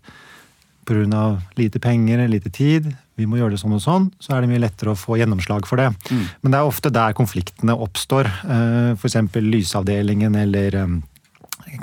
pga. 0.85 1.41
lite 1.57 1.79
penger, 1.79 2.27
lite 2.27 2.49
tid, 2.49 2.93
vi 3.15 3.27
må 3.29 3.39
gjøre 3.39 3.55
det 3.55 3.61
sånn 3.61 3.75
og 3.77 3.83
sånn, 3.83 4.07
så 4.19 4.35
er 4.35 4.43
det 4.43 4.51
mye 4.51 4.63
lettere 4.63 4.91
å 4.91 4.99
få 4.99 5.15
gjennomslag 5.19 5.67
for 5.69 5.79
det. 5.79 5.91
Mm. 6.11 6.23
Men 6.43 6.53
det 6.53 6.59
er 6.59 6.71
ofte 6.71 6.91
der 6.93 7.15
konfliktene 7.15 7.75
oppstår. 7.85 8.27
Eh, 8.27 8.89
F.eks. 8.97 9.19
lysavdelingen 9.39 10.35
eller 10.39 10.79
eh, 10.81 10.97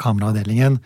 kameraavdelingen 0.00 0.80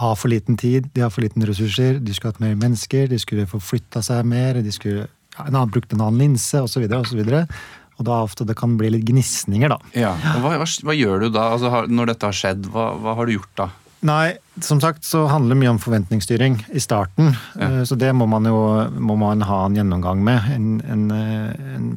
har 0.00 0.16
for 0.16 0.32
liten 0.32 0.56
tid, 0.56 0.88
de 0.94 1.04
har 1.04 1.12
for 1.12 1.24
liten 1.24 1.44
ressurser, 1.44 1.98
de 2.00 2.14
skulle 2.16 2.32
hatt 2.32 2.40
mer 2.40 2.56
mennesker, 2.56 3.10
de 3.10 3.18
skulle 3.20 3.44
få 3.50 3.60
flytta 3.60 4.00
seg 4.04 4.24
mer, 4.24 4.62
de 4.64 4.72
skulle 4.72 5.04
ja, 5.04 5.44
en 5.44 5.54
annen, 5.54 5.72
brukt 5.72 5.92
en 5.92 6.00
annen 6.00 6.20
linse 6.24 6.62
osv. 6.64 6.86
Og, 6.88 8.02
da 8.02 8.22
ofte 8.24 8.46
det 8.48 8.56
kan 8.58 8.78
bli 8.80 8.88
litt 8.94 9.04
gnisninger, 9.06 9.70
da. 9.70 9.78
Ja, 9.94 10.14
hva, 10.40 10.56
hva, 10.58 10.66
hva 10.66 10.96
gjør 10.96 11.26
du 11.26 11.28
da? 11.36 11.50
Altså, 11.54 11.84
når 11.92 12.14
dette 12.14 12.30
har 12.30 12.38
skjedd, 12.38 12.66
hva, 12.72 12.88
hva, 12.98 13.14
har 13.20 13.28
du 13.28 13.36
gjort 13.36 13.52
da? 13.60 13.68
Nei, 14.02 14.34
som 14.60 14.80
sagt 14.82 15.04
så 15.06 15.26
handler 15.30 15.54
det 15.54 15.60
mye 15.62 15.72
om 15.76 15.80
forventningsstyring 15.82 16.58
i 16.74 16.80
starten. 16.82 17.36
Ja. 17.54 17.68
Eh, 17.68 17.82
så 17.86 17.98
det 17.98 18.10
må 18.18 18.26
man 18.30 18.48
jo 18.48 18.58
må 18.98 19.16
man 19.20 19.44
ha 19.46 19.64
en 19.66 19.76
gjennomgang 19.78 20.24
med 20.26 20.48
en, 20.50 20.70
en, 20.90 21.04
en, 21.12 21.90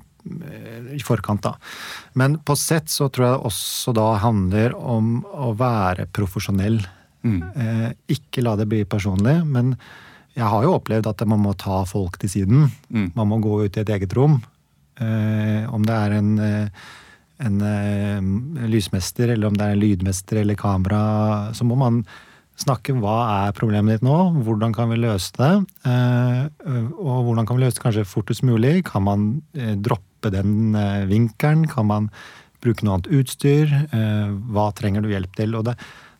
i 0.93 1.01
forkant, 1.05 1.41
da. 1.45 1.55
Men 2.13 2.37
på 2.45 2.55
sett 2.59 2.91
så 2.93 3.09
tror 3.09 3.27
jeg 3.27 3.37
det 3.37 3.49
også 3.51 3.93
da 3.97 4.09
handler 4.21 4.75
om 4.77 5.19
å 5.25 5.53
være 5.57 6.07
profesjonell. 6.13 6.81
Mm. 7.25 7.39
Eh, 7.41 7.87
ikke 8.17 8.45
la 8.45 8.53
det 8.59 8.69
bli 8.69 8.83
personlig, 8.85 9.39
men 9.49 9.73
jeg 10.35 10.45
har 10.51 10.65
jo 10.65 10.75
opplevd 10.77 11.09
at 11.09 11.23
man 11.29 11.41
må 11.41 11.55
ta 11.57 11.81
folk 11.89 12.19
til 12.21 12.31
siden. 12.31 12.67
Mm. 12.89 13.09
Man 13.17 13.31
må 13.31 13.41
gå 13.41 13.63
ut 13.65 13.77
i 13.77 13.81
et 13.81 13.93
eget 13.97 14.13
rom. 14.17 14.37
Eh, 15.01 15.65
om 15.73 15.83
det 15.87 15.95
er 15.95 16.19
en 16.19 16.31
en, 16.37 16.69
en 17.43 17.57
uh, 17.61 18.67
lysmester, 18.69 19.33
eller 19.33 19.49
om 19.49 19.57
det 19.57 19.65
er 19.65 19.75
en 19.75 19.81
lydmester 19.81 20.41
eller 20.41 20.57
kamera, 20.59 21.01
så 21.55 21.67
må 21.67 21.77
man 21.79 22.03
snakke 22.59 22.95
hva 22.95 23.17
er 23.47 23.55
problemet 23.57 23.97
ditt 23.97 24.05
nå, 24.07 24.15
hvordan 24.45 24.71
kan 24.75 24.87
vi 24.93 25.01
løse 25.01 25.33
det? 25.35 25.51
Uh, 25.83 26.47
og 26.95 27.27
hvordan 27.27 27.47
kan 27.47 27.59
vi 27.59 27.65
løse 27.65 27.79
det 27.79 27.83
kanskje 27.83 28.07
fortest 28.07 28.45
mulig? 28.47 28.77
Kan 28.87 29.07
man 29.09 29.27
uh, 29.59 29.75
droppe 29.75 30.31
den 30.33 30.73
vinkelen? 31.09 31.67
Kan 31.69 31.91
man 31.91 32.09
bruke 32.63 32.81
noe 32.81 32.95
annet 32.95 33.11
utstyr? 33.13 33.69
Hva 34.49 34.71
trenger 34.73 35.03
du 35.05 35.11
hjelp 35.11 35.35
til? 35.37 35.51
Og 35.53 35.67
det, 35.67 35.75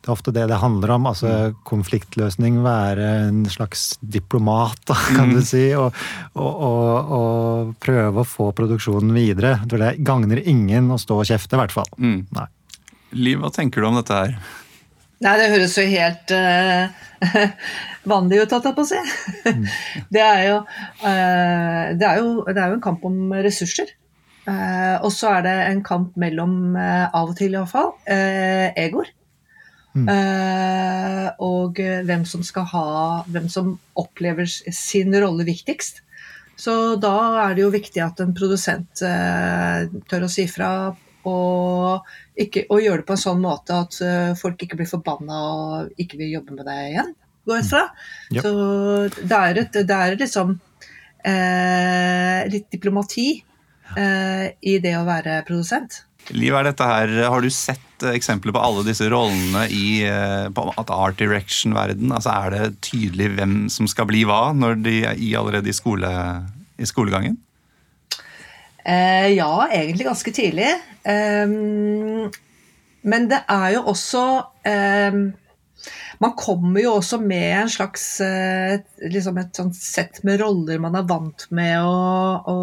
det 0.06 0.12
er 0.12 0.14
ofte 0.14 0.32
det 0.36 0.44
det 0.52 0.58
handler 0.62 0.92
om. 1.00 1.08
altså 1.10 1.28
mm. 1.28 1.54
Konfliktløsning, 1.66 2.60
være 2.62 3.06
en 3.24 3.40
slags 3.50 3.96
diplomat, 4.02 4.92
kan 5.16 5.32
du 5.34 5.40
mm. 5.40 5.48
si. 5.50 5.64
Og, 5.74 5.96
og, 6.38 6.60
og, 6.68 7.16
og, 7.18 7.72
prøve 7.82 8.22
å 8.22 8.28
få 8.30 8.52
produksjonen 8.54 9.16
videre. 9.18 9.56
For 9.64 9.82
det 9.82 9.96
gagner 10.06 10.44
ingen 10.46 10.92
å 10.94 11.00
stå 11.02 11.18
og 11.24 11.32
kjefte, 11.32 11.58
i 11.58 11.64
hvert 11.64 11.74
fall. 11.74 11.90
Mm. 11.98 12.20
Nei. 12.38 12.46
Liv, 13.18 13.42
hva 13.42 13.50
tenker 13.56 13.82
du 13.82 13.90
om 13.90 13.98
dette 13.98 14.20
her? 14.20 14.38
Nei, 15.26 15.36
det 15.42 15.50
høres 15.56 15.74
jo 15.80 15.88
helt 15.90 16.36
uh, 16.38 17.10
vanlig 18.14 18.44
ut, 18.44 18.54
holdt 18.54 18.70
jeg 18.70 18.78
på 18.78 18.86
å 18.86 18.90
si. 18.92 19.04
Mm. 19.50 19.68
det, 20.20 20.22
er 20.22 20.46
jo, 20.52 20.62
uh, 21.02 21.84
det, 21.98 22.06
er 22.12 22.22
jo, 22.22 22.32
det 22.46 22.60
er 22.60 22.70
jo 22.70 22.78
en 22.78 22.88
kamp 22.92 23.10
om 23.10 23.34
ressurser. 23.42 23.98
Uh, 24.46 25.02
og 25.02 25.10
så 25.10 25.40
er 25.40 25.46
det 25.50 25.60
en 25.72 25.86
kamp 25.88 26.14
mellom, 26.22 26.76
av 26.78 27.32
og 27.32 27.38
til 27.42 27.58
iallfall, 27.58 27.96
uh, 28.06 28.70
egoer. 28.78 29.10
Mm. 29.96 30.10
Uh, 30.12 31.28
og 31.40 31.78
hvem 31.80 32.26
som 32.28 32.42
skal 32.44 32.66
ha 32.68 32.88
Hvem 33.32 33.46
som 33.52 33.78
opplever 33.96 34.48
sin 34.50 35.16
rolle 35.16 35.46
viktigst. 35.48 36.02
Så 36.60 36.96
da 37.00 37.16
er 37.46 37.56
det 37.56 37.64
jo 37.64 37.72
viktig 37.72 38.02
at 38.04 38.20
en 38.24 38.36
produsent 38.36 39.04
uh, 39.04 39.88
tør 40.12 40.28
å 40.28 40.32
si 40.32 40.48
fra 40.52 40.70
og, 41.26 42.06
ikke, 42.38 42.68
og 42.70 42.84
gjøre 42.84 43.02
det 43.02 43.08
på 43.08 43.16
en 43.16 43.24
sånn 43.24 43.42
måte 43.42 43.76
at 43.82 43.98
uh, 44.04 44.36
folk 44.38 44.62
ikke 44.62 44.78
blir 44.80 44.90
forbanna 44.90 45.40
og 45.56 46.02
ikke 46.02 46.20
vil 46.20 46.36
jobbe 46.38 46.60
med 46.60 46.68
deg 46.70 46.92
igjen. 46.92 47.12
går 47.48 47.64
ut 47.64 47.72
fra. 47.72 47.84
Mm. 47.90 48.36
Yep. 48.36 48.46
Så 48.46 49.24
det 49.24 49.40
er, 49.40 49.62
et, 49.64 49.80
det 49.90 50.00
er 50.00 50.20
liksom 50.22 50.58
litt 52.54 52.68
diplomati 52.70 53.30
i 54.62 54.74
det 54.84 54.92
å 54.94 55.08
være 55.08 55.40
produsent. 55.48 56.04
Liv, 56.34 56.56
er 56.58 56.66
dette 56.66 56.86
her, 56.90 57.12
Har 57.30 57.44
du 57.44 57.52
sett 57.54 58.04
eh, 58.04 58.16
eksempler 58.18 58.56
på 58.56 58.62
alle 58.62 58.86
disse 58.88 59.06
rollene 59.12 59.68
i 59.70 60.02
eh, 60.08 60.48
at 60.50 60.94
art 60.94 61.20
direction-verden? 61.22 62.10
Altså, 62.10 62.34
er 62.34 62.56
det 62.56 62.82
tydelig 62.86 63.30
hvem 63.36 63.58
som 63.70 63.90
skal 63.90 64.10
bli 64.10 64.24
hva 64.26 64.50
når 64.58 64.80
de 64.86 64.96
er 65.12 65.22
i 65.22 65.36
allerede 65.38 65.70
i, 65.70 65.76
skole, 65.76 66.10
i 66.82 66.90
skolegangen? 66.90 67.38
Eh, 68.86 69.32
ja, 69.36 69.68
egentlig 69.70 70.06
ganske 70.10 70.34
tidlig. 70.34 70.74
Um, 71.06 72.32
men 73.06 73.30
det 73.30 73.44
er 73.50 73.76
jo 73.76 73.84
også 73.92 74.22
um, 74.66 75.26
Man 76.18 76.32
kommer 76.34 76.82
jo 76.82 76.96
også 76.98 77.20
med 77.22 77.50
en 77.60 77.70
slags 77.70 78.06
uh, 78.26 78.80
liksom 79.12 79.38
et 79.38 79.60
sett 79.78 80.24
med 80.26 80.42
roller 80.42 80.82
man 80.82 80.98
er 80.98 81.06
vant 81.06 81.46
med 81.54 81.84
å, 81.86 82.00
å 82.50 82.56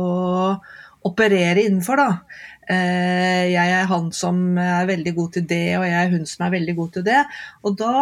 operere 1.09 1.67
innenfor. 1.67 2.01
da. 2.01 2.11
Eh, 2.71 3.51
jeg 3.51 3.77
er 3.77 3.89
han 3.91 4.11
som 4.15 4.59
er 4.59 4.87
veldig 4.87 5.15
god 5.17 5.33
til 5.37 5.47
det, 5.51 5.65
og 5.79 5.87
jeg 5.89 5.99
er 5.99 6.13
hun 6.13 6.27
som 6.31 6.47
er 6.47 6.55
veldig 6.57 6.75
god 6.79 6.93
til 6.97 7.07
det. 7.07 7.23
Og, 7.63 7.77
da, 7.79 7.95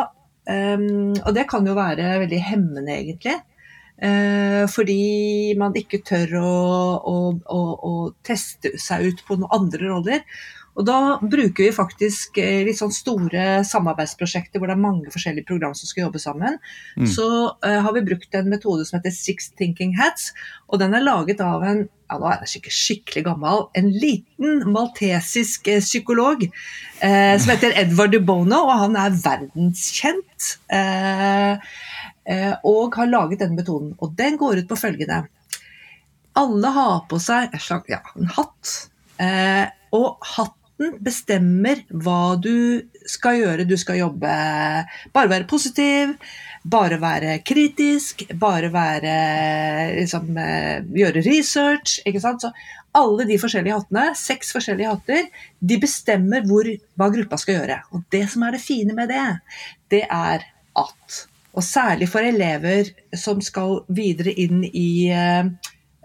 ehm, 0.52 1.14
og 1.24 1.32
det 1.36 1.46
kan 1.48 1.66
jo 1.66 1.78
være 1.78 2.18
veldig 2.24 2.42
hemmende, 2.50 2.98
egentlig. 2.98 3.38
Eh, 4.00 4.64
fordi 4.72 5.54
man 5.60 5.74
ikke 5.76 6.00
tør 6.08 6.38
å, 6.40 6.52
å, 7.04 7.16
å, 7.52 7.60
å 7.90 7.92
teste 8.24 8.72
seg 8.80 9.10
ut 9.10 9.24
på 9.26 9.36
noen 9.36 9.52
andre 9.60 9.90
roller. 9.90 10.24
Og 10.80 10.86
da 10.88 11.18
bruker 11.20 11.66
vi 11.66 11.70
faktisk 11.76 12.38
eh, 12.40 12.62
litt 12.64 12.78
sånn 12.78 12.94
store 12.94 13.60
samarbeidsprosjekter 13.68 14.60
hvor 14.60 14.70
det 14.70 14.78
er 14.78 14.80
mange 14.80 15.12
forskjellige 15.12 15.50
program 15.50 15.74
som 15.76 15.90
skal 15.90 16.06
jobbe 16.06 16.20
sammen. 16.22 16.56
Mm. 16.96 17.08
Så 17.12 17.26
uh, 17.52 17.78
har 17.84 17.92
vi 17.92 18.06
brukt 18.06 18.36
en 18.38 18.48
metode 18.48 18.86
som 18.88 18.96
heter 18.96 19.12
Six 19.12 19.50
Thinking 19.60 19.92
Hats. 19.98 20.30
Og 20.72 20.80
den 20.80 20.96
er 20.96 21.04
laget 21.04 21.42
av 21.44 21.66
en 21.68 21.82
ja, 21.84 22.16
nå 22.16 22.26
er 22.26 22.40
jeg 22.42 22.50
skikkelig, 22.54 22.74
skikkelig 22.74 23.22
gammel, 23.28 23.60
en 23.78 23.90
liten 23.92 24.64
maltesisk 24.72 25.68
uh, 25.70 25.82
psykolog 25.84 26.46
eh, 26.48 27.34
som 27.38 27.52
heter 27.52 27.76
Edvard 27.78 28.10
de 28.16 28.18
Bono, 28.24 28.64
og 28.64 28.80
han 28.80 28.96
er 28.98 29.14
verdenskjent. 29.20 30.48
og 32.66 32.96
har 32.96 33.10
laget 33.10 33.44
denne 33.44 33.58
metoden. 33.58 33.92
Og 34.00 34.16
den 34.18 34.40
går 34.40 34.62
ut 34.62 34.70
på 34.70 34.78
følgende. 34.80 35.20
Alle 36.40 36.72
har 36.74 37.04
på 37.10 37.20
seg 37.22 37.52
en, 37.52 37.62
slags, 37.62 37.90
ja, 37.92 38.00
en 38.16 38.32
hatt. 38.34 38.74
og 39.94 40.30
hatt 40.34 40.59
Staten 40.80 40.96
bestemmer 41.04 41.82
hva 41.92 42.40
du 42.40 42.80
skal 43.04 43.36
gjøre. 43.36 43.66
Du 43.68 43.76
skal 43.76 44.00
jobbe 44.00 44.30
Bare 45.12 45.28
være 45.28 45.44
positiv, 45.44 46.14
bare 46.64 46.96
være 47.00 47.42
kritisk, 47.44 48.24
bare 48.32 48.70
være 48.72 49.14
liksom, 49.98 50.36
eh, 50.38 50.80
Gjøre 50.88 51.22
research. 51.26 52.00
ikke 52.06 52.20
sant? 52.20 52.40
Så 52.40 52.50
alle 52.94 53.26
de 53.26 53.38
forskjellige 53.38 53.76
hattene, 53.76 54.14
seks 54.16 54.52
forskjellige 54.52 54.88
hatter, 54.88 55.28
de 55.60 55.78
bestemmer 55.78 56.46
hvor, 56.48 56.64
hva 56.96 57.10
gruppa 57.12 57.36
skal 57.36 57.60
gjøre. 57.60 57.82
Og 57.92 58.02
det 58.10 58.30
som 58.30 58.42
er 58.42 58.52
det 58.52 58.60
fine 58.64 58.94
med 58.94 59.08
det, 59.08 59.40
det 59.90 60.06
er 60.08 60.48
at 60.76 61.26
og 61.52 61.64
særlig 61.66 62.08
for 62.08 62.22
elever 62.22 62.86
som 63.12 63.40
skal 63.42 63.82
videre 63.88 64.30
inn 64.30 64.62
i 64.64 65.10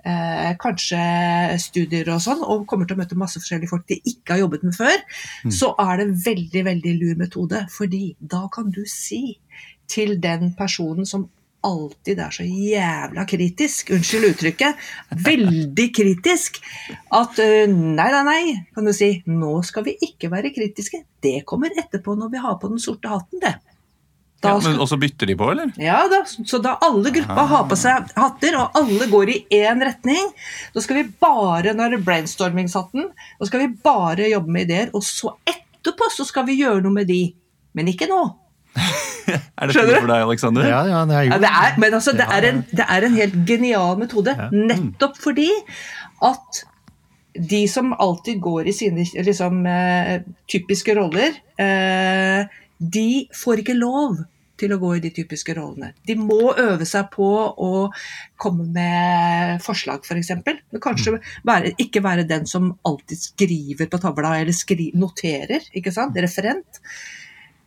eh, 0.06 0.50
eh, 0.50 0.56
kanskje 0.62 1.00
studier 1.62 2.12
og 2.14 2.22
sånn, 2.24 2.44
og 2.44 2.66
kommer 2.70 2.88
til 2.88 2.98
å 2.98 3.02
møte 3.04 3.18
masse 3.20 3.42
forskjellige 3.42 3.72
folk 3.72 3.88
de 3.92 4.00
ikke 4.04 4.36
har 4.36 4.44
jobbet 4.46 4.68
med 4.68 4.78
før, 4.78 5.00
mm. 5.46 5.54
så 5.56 5.72
er 5.82 6.02
det 6.02 6.10
veldig, 6.26 6.66
veldig 6.70 6.98
lur 7.02 7.16
metode. 7.22 7.66
Fordi 7.74 8.04
da 8.20 8.46
kan 8.54 8.70
du 8.74 8.84
si 8.90 9.40
til 9.92 10.18
den 10.22 10.54
personen 10.58 11.08
som 11.10 11.28
alltid 11.66 12.20
er 12.22 12.34
så 12.34 12.46
jævla 12.46 13.26
kritisk, 13.30 13.90
unnskyld 13.96 14.30
uttrykket, 14.30 14.82
veldig 15.26 15.88
kritisk, 15.98 16.60
at 17.10 17.40
uh, 17.42 17.64
nei, 17.66 18.10
nei, 18.14 18.24
nei, 18.28 18.42
kan 18.76 18.86
du 18.86 18.94
si, 18.94 19.16
nå 19.26 19.56
skal 19.66 19.88
vi 19.88 19.96
ikke 20.10 20.30
være 20.34 20.54
kritiske. 20.54 21.02
Det 21.26 21.40
kommer 21.50 21.74
etterpå 21.74 22.18
når 22.20 22.36
vi 22.36 22.44
har 22.44 22.60
på 22.62 22.70
den 22.70 22.82
sorte 22.82 23.10
hatten, 23.10 23.42
det. 23.42 23.56
Ja, 24.46 24.56
men 24.64 24.80
Og 24.82 24.90
så 24.90 24.98
bytter 25.02 25.30
de 25.30 25.36
på, 25.40 25.50
eller? 25.54 25.74
Ja 25.82 26.04
da. 26.12 26.22
Så 26.26 26.60
da 26.64 26.76
alle 26.86 27.12
gruppa 27.16 27.48
har 27.52 27.66
på 27.70 27.78
seg 27.80 28.14
hatter, 28.16 28.58
og 28.62 28.80
alle 28.80 29.10
går 29.12 29.34
i 29.34 29.38
én 29.62 29.84
retning, 29.84 30.32
da 30.76 30.84
skal 30.84 31.02
vi 31.02 31.06
bare, 31.22 31.76
når 31.76 31.96
det 31.96 32.00
er 32.00 32.08
brainstormingshatten, 32.08 33.10
da 33.40 33.50
skal 33.50 33.66
vi 33.66 33.70
bare 33.86 34.32
jobbe 34.32 34.56
med 34.56 34.68
ideer. 34.70 34.94
Og 34.96 35.06
så 35.06 35.34
etterpå 35.48 36.10
så 36.14 36.28
skal 36.28 36.48
vi 36.50 36.60
gjøre 36.62 36.84
noe 36.86 37.02
med 37.02 37.10
de. 37.12 37.22
Men 37.76 37.92
ikke 37.92 38.10
nå. 38.12 38.22
er 39.32 39.72
det 39.72 39.76
noe 39.76 40.00
for 40.04 40.12
deg, 40.12 40.22
Aleksander? 40.28 40.68
Ja, 40.68 40.84
ja, 40.90 41.02
det 41.08 41.18
er 41.18 41.28
jo 41.28 41.34
ja, 41.34 41.42
det 41.42 41.52
er, 41.64 41.76
Men 41.82 41.98
altså, 41.98 42.14
det 42.16 42.28
er, 42.28 42.48
en, 42.52 42.64
det 42.72 42.88
er 42.98 43.08
en 43.08 43.20
helt 43.20 43.42
genial 43.48 44.00
metode. 44.00 44.36
Ja. 44.38 44.50
Nettopp 44.52 45.20
fordi 45.22 45.50
at 46.26 46.66
de 47.36 47.66
som 47.68 47.92
alltid 48.00 48.40
går 48.40 48.70
i 48.72 48.74
sine 48.76 49.04
liksom, 49.04 49.66
eh, 49.68 50.22
typiske 50.52 50.96
roller, 50.96 51.36
eh, 51.60 52.48
de 52.80 53.10
får 53.36 53.64
ikke 53.64 53.76
lov 53.76 54.22
til 54.60 54.74
å 54.74 54.80
gå 54.82 54.92
i 54.96 55.04
de 55.04 55.12
typiske 55.16 55.56
rollene. 55.58 55.92
De 56.08 56.16
må 56.20 56.54
øve 56.62 56.88
seg 56.88 57.10
på 57.14 57.28
å 57.68 57.72
komme 58.42 58.68
med 58.76 59.64
forslag, 59.66 60.06
f.eks. 60.06 60.32
For 60.46 60.62
Men 60.74 60.84
kanskje 60.84 61.18
være, 61.48 61.76
ikke 61.82 62.04
være 62.06 62.28
den 62.30 62.48
som 62.50 62.74
alltid 62.88 63.22
skriver 63.22 63.92
på 63.92 64.02
tavla, 64.04 64.36
eller 64.40 64.56
skri, 64.56 64.92
noterer, 64.98 65.68
ikke 65.76 65.94
sant? 65.96 66.16
referent. 66.16 66.82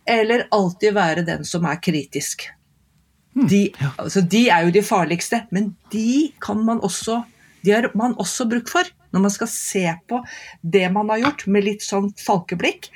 Eller 0.09 0.47
alltid 0.55 0.95
være 0.97 1.25
den 1.27 1.45
som 1.45 1.67
er 1.69 1.81
kritisk. 1.83 2.47
Hmm, 3.35 3.45
de, 3.49 3.67
altså, 4.01 4.25
de 4.25 4.47
er 4.49 4.65
jo 4.65 4.73
de 4.73 4.85
farligste, 4.85 5.43
men 5.53 5.75
de 5.93 6.31
kan 6.41 6.63
man 6.65 6.81
også 6.85 7.21
de 7.61 7.73
har 7.75 7.89
man 7.97 8.15
også 8.15 8.47
bruk 8.47 8.69
for 8.71 8.87
når 9.11 9.23
man 9.25 9.33
skal 9.33 9.49
se 9.51 9.83
på 10.07 10.21
det 10.61 10.85
man 10.95 11.09
har 11.11 11.23
gjort 11.25 11.47
med 11.51 11.65
litt 11.65 11.83
sånn 11.83 12.11
falkeblikk. 12.19 12.87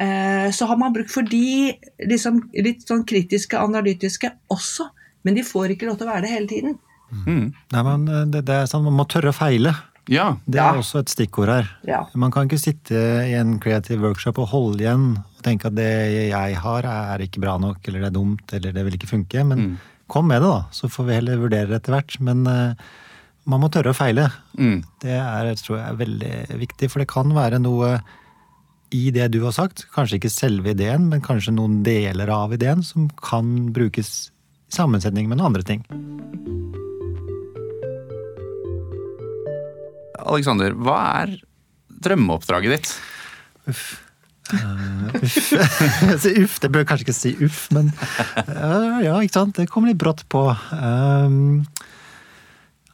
Eh, 0.00 0.48
så 0.50 0.66
har 0.66 0.76
man 0.80 0.92
bruk 0.94 1.10
for 1.12 1.22
de 1.22 1.74
liksom, 2.02 2.40
litt 2.64 2.82
sånn 2.88 3.04
kritiske, 3.06 3.58
analytiske 3.60 4.32
også. 4.50 4.88
Men 5.24 5.38
de 5.38 5.44
får 5.46 5.74
ikke 5.74 5.86
lov 5.88 5.98
til 6.00 6.08
å 6.08 6.12
være 6.12 6.26
det 6.26 6.32
hele 6.34 6.50
tiden. 6.50 6.78
Mm. 7.24 7.44
Nei, 7.72 7.82
men 7.86 8.08
eh, 8.10 8.24
det, 8.32 8.44
det, 8.48 8.54
er 8.64 8.70
sånn, 8.70 8.84
Man 8.88 8.96
må 8.98 9.06
tørre 9.06 9.30
å 9.30 9.36
feile. 9.36 9.74
Ja. 10.10 10.34
Det 10.44 10.60
er 10.60 10.76
også 10.76 11.00
et 11.00 11.12
stikkord 11.12 11.48
her. 11.48 11.68
Ja. 11.88 12.02
Man 12.20 12.32
kan 12.34 12.44
ikke 12.48 12.60
sitte 12.60 12.98
i 13.24 13.32
en 13.38 13.54
creative 13.62 14.02
workshop 14.04 14.36
og 14.42 14.50
holde 14.50 14.84
igjen 14.84 15.06
og 15.16 15.38
tenke 15.46 15.70
at 15.70 15.78
det 15.78 15.86
jeg 16.28 16.58
har 16.60 16.88
er 16.90 17.24
ikke 17.24 17.40
bra 17.40 17.54
nok, 17.62 17.80
eller 17.88 18.02
det 18.04 18.10
er 18.10 18.16
dumt, 18.18 18.52
eller 18.58 18.74
det 18.76 18.84
vil 18.84 18.98
ikke 18.98 19.08
funke. 19.14 19.44
Men 19.48 19.62
Mm. 19.64 19.78
kom 20.08 20.28
med 20.28 20.42
det, 20.42 20.50
da. 20.50 20.66
Så 20.76 20.90
får 20.92 21.08
vi 21.08 21.14
heller 21.16 21.40
vurdere 21.40 21.70
det 21.70 21.78
etter 21.80 21.94
hvert. 21.96 22.18
Men 22.20 22.44
uh, 22.46 22.74
man 23.48 23.60
må 23.62 23.70
tørre 23.72 23.94
å 23.94 23.96
feile. 23.96 24.28
Mm. 24.58 24.82
Det 25.00 25.16
er, 25.16 25.54
tror 25.62 25.78
jeg 25.78 25.88
er 25.88 26.02
veldig 26.02 26.34
viktig, 26.60 26.90
for 26.92 27.00
det 27.00 27.08
kan 27.08 27.32
være 27.32 27.62
noe 27.64 27.94
i 28.94 29.10
det 29.14 29.28
du 29.34 29.40
har 29.42 29.54
sagt, 29.56 29.86
kanskje 29.94 30.20
ikke 30.20 30.30
selve 30.32 30.70
ideen, 30.74 31.08
men 31.10 31.24
kanskje 31.24 31.54
noen 31.56 31.80
deler 31.86 32.30
av 32.30 32.54
ideen 32.54 32.84
som 32.86 33.08
kan 33.18 33.72
brukes 33.74 34.12
i 34.70 34.76
sammensetning 34.76 35.28
med 35.30 35.40
noen 35.40 35.50
andre 35.50 35.66
ting. 35.66 35.82
Alexander, 40.24 40.72
hva 40.78 40.98
er 41.24 41.36
drømmeoppdraget 42.04 42.76
ditt? 42.76 42.94
Uff. 43.70 43.84
Så 44.44 46.32
uff, 46.44 46.58
det 46.60 46.68
bør 46.70 46.82
jeg 46.82 46.88
kanskje 46.90 47.06
ikke 47.06 47.16
si 47.16 47.32
uff, 47.44 47.66
men 47.74 47.90
uh, 47.96 49.00
ja, 49.02 49.16
ikke 49.18 49.38
sant. 49.38 49.56
Det 49.56 49.70
kommer 49.72 49.90
litt 49.90 50.00
brått 50.00 50.24
på. 50.32 50.46
Um, 50.70 51.64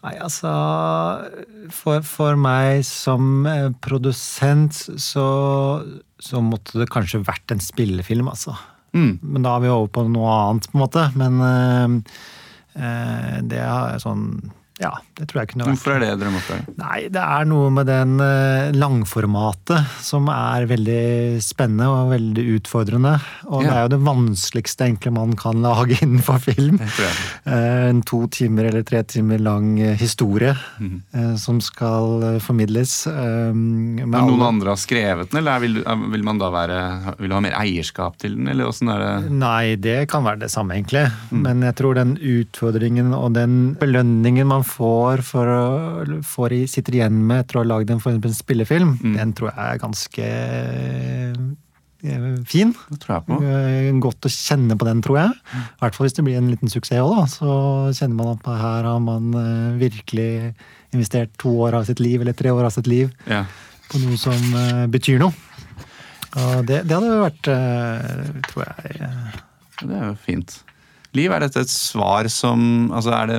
nei, 0.07 0.15
altså 0.23 0.53
for, 1.75 2.05
for 2.07 2.39
meg 2.41 2.85
som 2.89 3.47
eh, 3.49 3.69
produsent 3.85 4.77
så, 5.01 5.27
så 6.23 6.45
måtte 6.45 6.81
det 6.81 6.91
kanskje 6.93 7.23
vært 7.27 7.55
en 7.55 7.63
spillefilm, 7.65 8.31
altså. 8.33 8.57
Mm. 8.97 9.19
Men 9.23 9.45
da 9.47 9.57
er 9.57 9.67
vi 9.67 9.73
over 9.73 9.91
på 9.95 10.07
noe 10.11 10.31
annet, 10.35 10.71
på 10.71 10.79
en 10.79 10.83
måte. 10.83 11.05
Men 11.21 11.43
øh, 11.45 13.37
det 13.51 13.61
er 13.63 14.01
sånn 14.03 14.25
Ja, 14.81 14.95
det 15.19 15.27
tror 15.29 15.43
jeg 15.43 15.51
kunne 15.51 15.67
vært. 15.67 15.77
Hvorfor 15.77 15.93
er 15.93 16.01
det 16.01 16.11
drømmeoppdraget? 16.23 16.69
Nei, 16.81 16.99
det 17.13 17.21
er 17.21 17.49
noe 17.51 17.69
med 17.77 17.89
den 17.91 18.15
eh, 18.25 18.71
langformatet 18.73 19.91
som 20.01 20.31
er 20.33 20.65
veldig 20.71 21.41
spennende 21.45 21.89
og 21.93 22.15
veldig 22.15 22.45
utfordrende. 22.57 23.13
Og 23.53 23.67
det 23.67 23.75
er 23.75 23.85
jo 23.85 23.91
det 23.93 23.99
vanskeligste 24.07 24.87
egentlig 24.89 25.13
man 25.19 25.35
kan 25.41 25.61
lage 25.61 25.99
innenfor 26.05 26.41
film. 26.47 26.81
Eh, 26.81 27.89
En 27.91 28.01
to 28.07 28.23
timer 28.33 28.71
eller 28.71 28.85
tre 28.87 29.03
timer 29.05 29.43
lang 29.43 29.79
eh, 29.81 29.99
historie 30.01 30.55
mm 30.79 31.03
-hmm. 31.13 31.37
som 31.37 31.61
skal 31.61 32.41
formidles. 32.41 33.07
Men 33.07 34.11
noen 34.11 34.43
andre 34.43 34.71
har 34.71 34.77
skrevet 34.77 35.31
den, 35.31 35.39
eller 35.39 35.59
vil, 35.61 35.85
vil 36.13 36.25
man 36.25 36.39
da 36.39 36.51
være, 36.51 37.15
vil 37.19 37.33
ha 37.33 37.41
mer 37.41 37.57
eierskap 37.61 38.19
til 38.19 38.37
den? 38.37 38.49
Eller 38.49 38.69
åssen 38.69 38.89
er 38.89 38.99
det? 38.99 39.31
Nei, 39.31 39.77
det 39.77 40.09
kan 40.09 40.25
være 40.25 40.41
det 40.41 40.51
samme, 40.51 40.75
egentlig. 40.75 41.11
Mm. 41.31 41.43
Men 41.43 41.63
jeg 41.63 41.75
tror 41.75 41.95
den 41.95 42.17
utfordringen 42.17 43.15
og 43.15 43.35
den 43.35 43.77
belønningen 43.81 44.47
man 44.47 44.65
får 44.71 45.23
for 45.27 45.51
får 46.27 46.55
i, 46.57 46.61
sitter 46.71 46.97
igjen 47.01 47.19
med 47.27 47.45
etter 47.45 47.59
å 47.59 47.63
ha 47.65 47.69
lagd 47.75 47.91
en, 47.95 48.01
en 48.07 48.37
spillefilm, 48.37 48.95
Mm. 49.03 49.17
den 49.19 49.33
tror 49.39 49.51
jeg 49.51 49.59
er 49.75 49.81
ganske 49.83 50.29
eh, 52.03 52.41
fin. 52.49 52.73
Eh, 52.91 53.91
Godt 54.01 54.25
å 54.29 54.33
kjenne 54.33 54.77
på 54.81 54.87
den, 54.89 55.03
tror 55.05 55.19
jeg. 55.21 55.35
Mm. 55.53 55.65
I 55.67 55.83
hvert 55.83 55.97
fall 55.99 56.07
hvis 56.09 56.17
det 56.17 56.25
blir 56.25 56.39
en 56.41 56.49
liten 56.53 56.73
suksess 56.73 57.03
òg. 57.05 57.27
Så 57.33 57.51
kjenner 57.99 58.17
man 58.17 58.33
at 58.39 58.47
her 58.63 58.89
har 58.89 59.01
man 59.05 59.29
eh, 59.37 59.79
virkelig 59.83 60.55
investert 60.97 61.35
to 61.39 61.53
år 61.67 61.77
av 61.81 61.85
sitt 61.91 62.01
liv, 62.01 62.21
eller 62.25 62.33
tre 62.35 62.51
år 62.51 62.65
av 62.71 62.73
sitt 62.75 62.89
liv, 62.91 63.13
Ja. 63.31 63.45
på 63.91 63.99
noe 64.03 64.17
som 64.19 64.37
betyr 64.91 65.19
noe. 65.23 65.33
Og 66.41 66.65
det, 66.67 66.85
det 66.87 66.95
hadde 66.95 67.17
vært, 67.25 67.47
tror 68.47 68.65
jeg 68.69 69.01
Det 69.81 69.97
er 69.97 70.05
jo 70.13 70.17
fint. 70.23 70.53
Liv, 71.19 71.33
er 71.35 71.43
dette 71.43 71.65
et 71.65 71.73
svar 71.73 72.29
som 72.31 72.91
altså 72.95 73.11
Er 73.17 73.31
det 73.33 73.39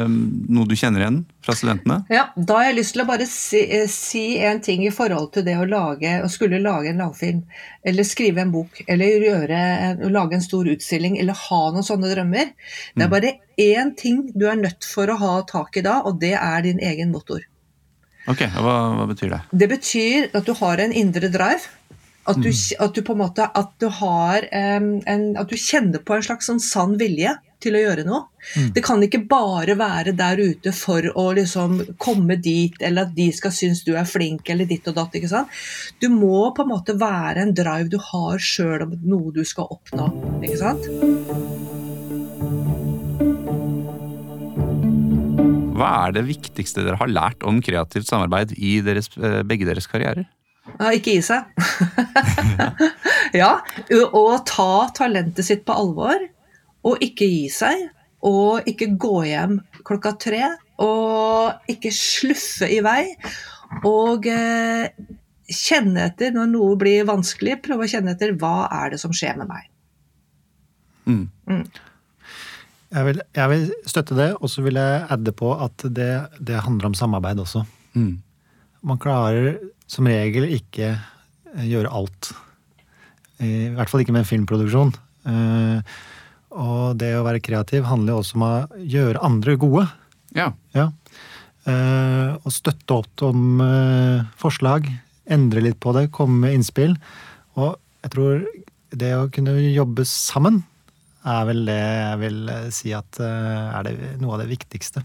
noe 0.52 0.68
du 0.68 0.74
kjenner 0.76 1.06
igjen 1.06 1.20
fra 1.46 1.56
studentene? 1.56 2.02
Ja, 2.12 2.26
Da 2.36 2.58
har 2.60 2.66
jeg 2.68 2.78
lyst 2.82 2.96
til 2.98 3.04
å 3.04 3.08
bare 3.08 3.28
si, 3.30 3.62
eh, 3.64 3.86
si 3.88 4.24
en 4.44 4.60
ting 4.64 4.84
i 4.84 4.92
forhold 4.92 5.32
til 5.36 5.46
det 5.48 5.56
å 5.56 5.68
lage, 5.70 6.18
å 6.20 6.28
skulle 6.32 6.60
lage 6.60 6.92
en 6.92 7.00
langfilm, 7.00 7.46
eller 7.88 8.08
skrive 8.08 8.44
en 8.44 8.52
bok, 8.52 8.82
eller 8.92 9.24
gjøre, 9.24 9.62
lage 10.12 10.36
en 10.36 10.44
stor 10.44 10.68
utstilling, 10.68 11.18
eller 11.22 11.38
ha 11.48 11.62
noen 11.72 11.88
sånne 11.88 12.12
drømmer. 12.12 12.52
Det 12.96 13.06
er 13.08 13.14
bare 13.14 13.38
én 13.58 13.96
ting 13.96 14.26
du 14.36 14.50
er 14.52 14.60
nødt 14.60 14.84
for 14.84 15.08
å 15.08 15.18
ha 15.22 15.34
tak 15.48 15.80
i 15.80 15.86
da, 15.86 16.02
og 16.04 16.20
det 16.20 16.36
er 16.36 16.68
din 16.68 16.82
egen 16.92 17.12
motor. 17.16 17.40
Ok, 18.28 18.44
hva, 18.60 18.74
hva 19.00 19.06
betyr 19.10 19.32
det? 19.32 19.40
Det 19.64 19.70
betyr 19.72 20.28
at 20.36 20.46
du 20.46 20.54
har 20.60 20.84
en 20.84 20.92
indre 20.94 21.32
drive. 21.32 21.72
At 22.30 22.38
du, 22.38 22.52
at 22.52 22.94
du 22.94 23.02
på 23.02 23.16
en 23.16 23.24
måte 23.24 23.48
at 23.58 23.72
du 23.82 23.88
har 23.90 24.46
um, 24.54 24.92
en, 25.10 25.24
At 25.42 25.50
du 25.50 25.56
kjenner 25.58 26.04
på 26.06 26.14
en 26.14 26.22
slags 26.22 26.46
sånn 26.52 26.60
sann 26.62 26.94
vilje 27.00 27.32
til 27.64 27.78
å 27.78 27.84
gjøre 27.84 28.06
noe. 28.08 28.26
Det 28.76 28.84
kan 28.86 29.02
ikke 29.06 29.24
bare 29.30 29.76
være 29.80 30.16
der 30.18 30.42
ute 30.42 30.74
for 30.76 31.06
å 31.18 31.28
liksom 31.38 31.78
komme 32.02 32.40
dit, 32.42 32.76
eller 32.82 33.08
at 33.08 33.16
de 33.18 33.30
skal 33.36 33.54
synes 33.56 33.84
du 33.88 33.94
er 33.96 34.10
flink, 34.10 34.50
eller 34.50 34.70
ditt 34.70 34.88
og 34.92 34.98
datt. 34.98 35.16
ikke 35.18 35.32
sant? 35.32 35.62
Du 36.02 36.10
må 36.14 36.50
på 36.56 36.66
en 36.66 36.74
måte 36.74 36.98
være 37.00 37.46
en 37.46 37.56
drive 37.56 37.92
du 37.92 38.00
har 38.12 38.42
sjøl 38.42 38.88
om 38.88 38.98
noe 39.06 39.34
du 39.36 39.44
skal 39.48 39.70
oppnå. 39.78 40.10
ikke 40.42 40.60
sant? 40.62 40.90
Hva 45.82 45.94
er 46.06 46.14
det 46.14 46.28
viktigste 46.28 46.84
dere 46.86 47.00
har 47.00 47.10
lært 47.10 47.46
om 47.48 47.58
kreativt 47.64 48.10
samarbeid 48.10 48.54
i 48.54 48.80
deres, 48.86 49.10
eh, 49.18 49.42
begge 49.48 49.66
deres 49.66 49.90
karrierer? 49.90 50.28
Ikke 50.94 51.16
gi 51.16 51.22
seg. 51.26 51.48
ja, 53.42 53.56
å 54.14 54.24
ta 54.46 54.74
talentet 54.98 55.48
sitt 55.48 55.66
på 55.66 55.74
alvor, 55.74 56.22
og 56.88 57.04
ikke 57.04 57.28
gi 57.30 57.48
seg. 57.54 57.90
Og 58.28 58.68
ikke 58.70 58.92
gå 59.02 59.16
hjem 59.26 59.56
klokka 59.88 60.12
tre, 60.22 60.44
og 60.82 61.72
ikke 61.72 61.90
sluffe 61.96 62.70
i 62.70 62.78
vei. 62.86 63.16
Og 63.88 64.28
eh, 64.30 64.92
kjenne 65.50 66.08
etter 66.10 66.34
når 66.36 66.52
noe 66.52 66.76
blir 66.80 67.08
vanskelig, 67.10 67.60
prøve 67.66 67.88
å 67.88 67.92
kjenne 67.92 68.14
etter 68.14 68.36
hva 68.38 68.68
er 68.70 68.94
det 68.94 69.02
som 69.02 69.14
skjer 69.16 69.40
med 69.42 69.50
meg. 69.50 69.66
Mm. 71.10 71.26
Jeg 72.92 73.08
vil, 73.08 73.22
jeg 73.34 73.52
vil 73.56 73.66
støtte 73.90 74.18
det, 74.20 74.30
og 74.38 74.52
så 74.54 74.64
vil 74.66 74.78
jeg 74.78 75.02
adde 75.16 75.34
på 75.36 75.54
at 75.56 75.88
det, 75.90 76.12
det 76.38 76.62
handler 76.62 76.92
om 76.92 76.98
samarbeid 76.98 77.42
også. 77.42 77.66
Mm. 77.98 78.20
Man 78.86 79.02
klarer 79.02 79.58
som 79.90 80.08
regel 80.08 80.50
ikke 80.60 80.94
eh, 80.94 81.68
gjøre 81.68 81.92
alt. 81.92 82.32
I 83.42 83.72
hvert 83.74 83.90
fall 83.90 84.04
ikke 84.04 84.14
med 84.14 84.24
en 84.24 84.30
filmproduksjon. 84.30 84.94
Eh, 85.26 85.96
Og 86.52 86.98
det 87.00 87.14
å 87.16 87.24
være 87.26 87.42
kreativ 87.44 87.86
handler 87.88 88.16
jo 88.16 88.22
også 88.24 88.38
om 88.40 88.44
å 88.48 88.54
gjøre 88.96 89.22
andre 89.24 89.56
gode. 89.62 89.86
Ja. 90.36 90.50
Ja. 90.76 90.90
Eh, 91.70 92.32
Og 92.42 92.52
støtte 92.56 92.98
opp 93.04 93.24
om 93.28 93.62
eh, 93.64 94.26
forslag, 94.42 94.88
endre 95.32 95.62
litt 95.64 95.80
på 95.84 95.94
det, 95.96 96.10
komme 96.16 96.40
med 96.48 96.58
innspill. 96.58 96.98
Og 97.56 97.76
jeg 98.04 98.14
tror 98.16 98.44
det 98.92 99.14
å 99.16 99.30
kunne 99.32 99.54
jobbe 99.72 100.04
sammen 100.10 100.64
er 101.24 101.44
vel 101.46 101.66
det 101.70 101.78
jeg 101.80 102.20
vil 102.24 102.40
eh, 102.50 102.70
si 102.74 102.92
at 102.98 103.20
eh, 103.22 103.78
er 103.78 103.88
det 103.88 103.96
noe 104.24 104.36
av 104.36 104.44
det 104.44 104.50
viktigste. 104.52 105.04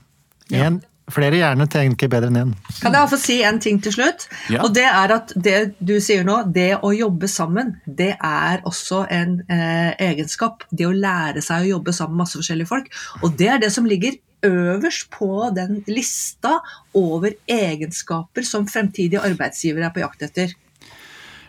Ja. 0.50 0.70
En, 1.06 1.14
flere 1.14 1.38
gjerne 1.38 1.66
tenker 1.70 2.10
bedre 2.10 2.30
enn 2.32 2.40
én. 2.40 2.52
Kan 2.82 2.96
jeg 2.96 3.10
få 3.12 3.18
si 3.20 3.38
en 3.46 3.60
ting 3.62 3.78
til 3.82 3.94
slutt? 3.94 4.26
Ja. 4.52 4.64
Og 4.66 4.74
det 4.76 4.86
er 4.88 5.14
at 5.14 5.32
det 5.36 5.56
du 5.78 5.96
sier 6.02 6.26
nå, 6.26 6.42
det 6.52 6.80
å 6.82 6.92
jobbe 6.96 7.30
sammen, 7.30 7.76
det 7.86 8.14
er 8.16 8.62
også 8.66 9.04
en 9.12 9.40
eh, 9.46 9.94
egenskap. 10.08 10.66
Det 10.70 10.88
å 10.88 10.94
lære 10.94 11.44
seg 11.44 11.66
å 11.66 11.74
jobbe 11.76 11.94
sammen 11.96 12.16
med 12.16 12.26
masse 12.26 12.38
forskjellige 12.40 12.70
folk. 12.70 12.90
Og 13.22 13.36
det 13.38 13.50
er 13.54 13.62
det 13.62 13.72
som 13.74 13.88
ligger 13.88 14.18
øverst 14.46 15.08
på 15.14 15.48
den 15.56 15.80
lista 15.88 16.58
over 16.94 17.34
egenskaper 17.50 18.46
som 18.46 18.68
fremtidige 18.68 19.24
arbeidsgivere 19.24 19.88
er 19.88 19.94
på 19.94 20.04
jakt 20.04 20.26
etter. 20.28 20.54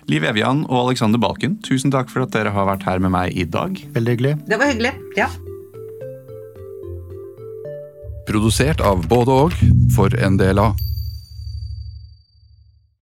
Liv 0.07 0.23
Evjan 0.23 0.63
og 0.69 0.85
Alexander 0.85 1.19
Balken, 1.19 1.57
tusen 1.65 1.91
takk 1.91 2.07
for 2.13 2.23
at 2.23 2.31
dere 2.31 2.55
har 2.55 2.69
vært 2.69 2.87
her 2.87 3.03
med 3.03 3.11
meg 3.11 3.35
i 3.35 3.43
dag. 3.43 3.75
Veldig 3.97 4.15
hyggelig. 4.15 4.37
Det 4.47 4.61
var 4.61 4.71
hyggelig. 4.71 4.95
Ja. 5.19 5.27
Produsert 8.27 8.81
av 8.83 9.05
både 9.07 9.31
og 9.31 9.53
for 9.95 10.11
en 10.19 10.35
del 10.39 10.59
av 10.59 10.75